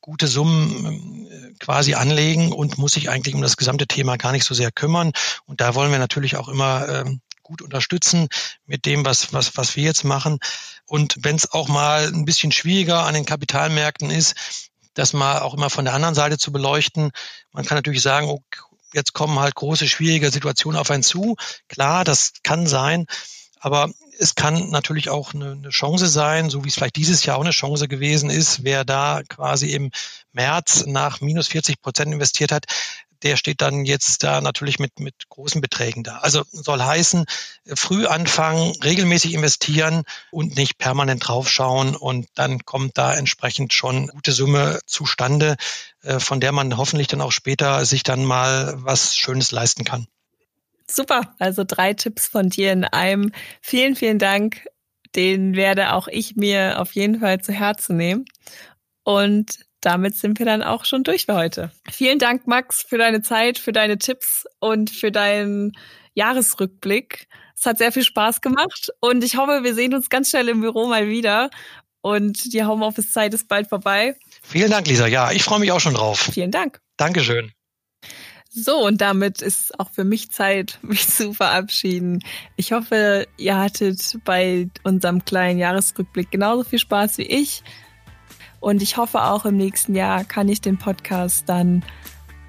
gute 0.00 0.28
Summen 0.28 1.26
äh, 1.26 1.52
quasi 1.58 1.94
anlegen 1.94 2.52
und 2.52 2.78
muss 2.78 2.92
sich 2.92 3.08
eigentlich 3.08 3.34
um 3.34 3.42
das 3.42 3.56
gesamte 3.56 3.86
Thema 3.86 4.16
gar 4.16 4.32
nicht 4.32 4.44
so 4.44 4.54
sehr 4.54 4.70
kümmern. 4.70 5.12
Und 5.46 5.60
da 5.60 5.74
wollen 5.74 5.90
wir 5.90 5.98
natürlich 5.98 6.36
auch 6.36 6.48
immer 6.48 6.88
ähm, 6.88 7.20
gut 7.50 7.62
unterstützen 7.62 8.28
mit 8.64 8.86
dem, 8.86 9.04
was, 9.04 9.32
was, 9.32 9.56
was 9.56 9.74
wir 9.74 9.82
jetzt 9.82 10.04
machen. 10.04 10.38
Und 10.86 11.16
wenn 11.18 11.34
es 11.34 11.50
auch 11.50 11.68
mal 11.68 12.06
ein 12.06 12.24
bisschen 12.24 12.52
schwieriger 12.52 13.04
an 13.04 13.14
den 13.14 13.26
Kapitalmärkten 13.26 14.08
ist, 14.08 14.36
das 14.94 15.12
mal 15.12 15.40
auch 15.40 15.54
immer 15.54 15.68
von 15.68 15.84
der 15.84 15.94
anderen 15.94 16.14
Seite 16.14 16.38
zu 16.38 16.52
beleuchten. 16.52 17.10
Man 17.52 17.64
kann 17.64 17.76
natürlich 17.76 18.02
sagen, 18.02 18.28
oh, 18.28 18.42
jetzt 18.92 19.14
kommen 19.14 19.38
halt 19.40 19.56
große, 19.56 19.88
schwierige 19.88 20.30
Situationen 20.30 20.78
auf 20.78 20.90
einen 20.90 21.02
zu. 21.02 21.36
Klar, 21.68 22.04
das 22.04 22.34
kann 22.44 22.68
sein. 22.68 23.06
Aber 23.58 23.90
es 24.18 24.36
kann 24.36 24.70
natürlich 24.70 25.10
auch 25.10 25.34
eine, 25.34 25.52
eine 25.52 25.70
Chance 25.70 26.06
sein, 26.06 26.50
so 26.50 26.64
wie 26.64 26.68
es 26.68 26.74
vielleicht 26.74 26.96
dieses 26.96 27.24
Jahr 27.24 27.36
auch 27.36 27.42
eine 27.42 27.50
Chance 27.50 27.88
gewesen 27.88 28.30
ist, 28.30 28.62
wer 28.62 28.84
da 28.84 29.22
quasi 29.28 29.72
im 29.72 29.90
März 30.32 30.86
nach 30.86 31.20
minus 31.20 31.48
40 31.48 31.82
Prozent 31.82 32.12
investiert 32.12 32.52
hat, 32.52 32.66
der 33.22 33.36
steht 33.36 33.60
dann 33.60 33.84
jetzt 33.84 34.22
da 34.22 34.40
natürlich 34.40 34.78
mit, 34.78 35.00
mit 35.00 35.28
großen 35.28 35.60
Beträgen 35.60 36.02
da. 36.02 36.18
Also 36.18 36.44
soll 36.50 36.80
heißen, 36.82 37.24
früh 37.66 38.06
anfangen, 38.06 38.74
regelmäßig 38.82 39.34
investieren 39.34 40.02
und 40.30 40.56
nicht 40.56 40.78
permanent 40.78 41.26
draufschauen 41.26 41.96
und 41.96 42.26
dann 42.34 42.64
kommt 42.64 42.98
da 42.98 43.14
entsprechend 43.14 43.72
schon 43.72 44.08
gute 44.08 44.32
Summe 44.32 44.80
zustande, 44.86 45.56
äh, 46.02 46.18
von 46.18 46.40
der 46.40 46.52
man 46.52 46.76
hoffentlich 46.76 47.08
dann 47.08 47.20
auch 47.20 47.32
später 47.32 47.84
sich 47.84 48.02
dann 48.02 48.24
mal 48.24 48.74
was 48.76 49.16
Schönes 49.16 49.50
leisten 49.50 49.84
kann. 49.84 50.06
Super, 50.90 51.34
also 51.38 51.62
drei 51.64 51.94
Tipps 51.94 52.26
von 52.26 52.48
dir 52.48 52.72
in 52.72 52.84
einem. 52.84 53.32
Vielen, 53.60 53.94
vielen 53.94 54.18
Dank. 54.18 54.66
Den 55.14 55.54
werde 55.54 55.92
auch 55.92 56.08
ich 56.08 56.36
mir 56.36 56.80
auf 56.80 56.92
jeden 56.94 57.20
Fall 57.20 57.40
zu 57.40 57.52
Herzen 57.52 57.96
nehmen. 57.96 58.24
Und 59.02 59.60
damit 59.80 60.16
sind 60.16 60.38
wir 60.38 60.46
dann 60.46 60.62
auch 60.62 60.84
schon 60.84 61.04
durch 61.04 61.26
für 61.26 61.34
heute. 61.34 61.70
Vielen 61.90 62.18
Dank, 62.18 62.46
Max, 62.46 62.82
für 62.82 62.98
deine 62.98 63.22
Zeit, 63.22 63.58
für 63.58 63.72
deine 63.72 63.98
Tipps 63.98 64.44
und 64.58 64.90
für 64.90 65.10
deinen 65.10 65.72
Jahresrückblick. 66.14 67.28
Es 67.56 67.66
hat 67.66 67.78
sehr 67.78 67.92
viel 67.92 68.04
Spaß 68.04 68.40
gemacht 68.40 68.90
und 69.00 69.22
ich 69.22 69.36
hoffe, 69.36 69.62
wir 69.62 69.74
sehen 69.74 69.94
uns 69.94 70.08
ganz 70.08 70.30
schnell 70.30 70.48
im 70.48 70.60
Büro 70.60 70.86
mal 70.86 71.08
wieder 71.08 71.50
und 72.00 72.52
die 72.52 72.64
Homeoffice-Zeit 72.64 73.34
ist 73.34 73.48
bald 73.48 73.68
vorbei. 73.68 74.16
Vielen 74.42 74.70
Dank, 74.70 74.86
Lisa. 74.86 75.06
Ja, 75.06 75.30
ich 75.32 75.42
freue 75.42 75.60
mich 75.60 75.72
auch 75.72 75.80
schon 75.80 75.94
drauf. 75.94 76.30
Vielen 76.32 76.50
Dank. 76.50 76.80
Dankeschön. 76.96 77.52
So, 78.52 78.84
und 78.84 79.00
damit 79.00 79.42
ist 79.42 79.78
auch 79.78 79.90
für 79.90 80.02
mich 80.04 80.32
Zeit, 80.32 80.78
mich 80.82 81.08
zu 81.08 81.32
verabschieden. 81.32 82.20
Ich 82.56 82.72
hoffe, 82.72 83.26
ihr 83.36 83.58
hattet 83.58 84.18
bei 84.24 84.68
unserem 84.82 85.24
kleinen 85.24 85.58
Jahresrückblick 85.58 86.30
genauso 86.30 86.64
viel 86.64 86.80
Spaß 86.80 87.18
wie 87.18 87.26
ich. 87.26 87.62
Und 88.60 88.82
ich 88.82 88.96
hoffe 88.96 89.22
auch 89.24 89.46
im 89.46 89.56
nächsten 89.56 89.94
Jahr 89.94 90.24
kann 90.24 90.48
ich 90.48 90.60
den 90.60 90.76
Podcast 90.76 91.48
dann 91.48 91.82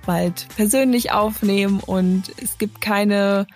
bald 0.06 0.48
persönlich 0.56 1.12
aufnehmen 1.12 1.80
und 1.80 2.32
es 2.42 2.58
gibt 2.58 2.82
keine 2.82 3.48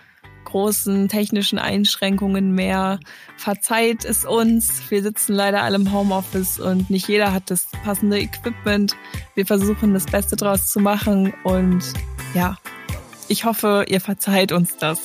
großen 0.44 1.08
technischen 1.08 1.58
Einschränkungen 1.58 2.52
mehr. 2.52 2.98
Verzeiht 3.36 4.04
es 4.04 4.24
uns. 4.24 4.90
Wir 4.90 5.02
sitzen 5.02 5.34
leider 5.34 5.62
alle 5.62 5.76
im 5.76 5.92
Homeoffice 5.92 6.58
und 6.58 6.88
nicht 6.88 7.08
jeder 7.08 7.32
hat 7.32 7.50
das 7.50 7.66
passende 7.84 8.18
Equipment. 8.18 8.96
Wir 9.34 9.44
versuchen 9.44 9.92
das 9.92 10.06
Beste 10.06 10.36
draus 10.36 10.68
zu 10.68 10.80
machen 10.80 11.34
und 11.44 11.82
ja, 12.32 12.56
ich 13.28 13.44
hoffe, 13.44 13.84
ihr 13.88 14.00
verzeiht 14.00 14.52
uns 14.52 14.76
das. 14.78 15.00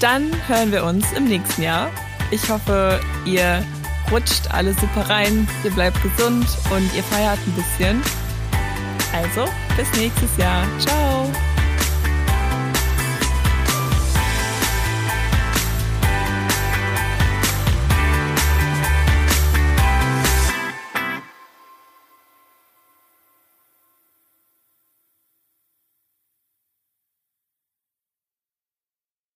Dann 0.00 0.30
hören 0.46 0.70
wir 0.70 0.84
uns 0.84 1.12
im 1.12 1.24
nächsten 1.24 1.62
Jahr. 1.62 1.90
Ich 2.30 2.48
hoffe, 2.48 3.00
ihr 3.26 3.64
rutscht 4.10 4.50
alles 4.50 4.76
super 4.80 5.08
rein, 5.08 5.48
ihr 5.64 5.70
bleibt 5.70 6.00
gesund 6.02 6.46
und 6.70 6.94
ihr 6.94 7.02
feiert 7.02 7.38
ein 7.46 7.52
bisschen. 7.52 8.02
Also, 9.12 9.50
bis 9.76 9.90
nächstes 9.98 10.36
Jahr. 10.36 10.64
Ciao! 10.78 11.30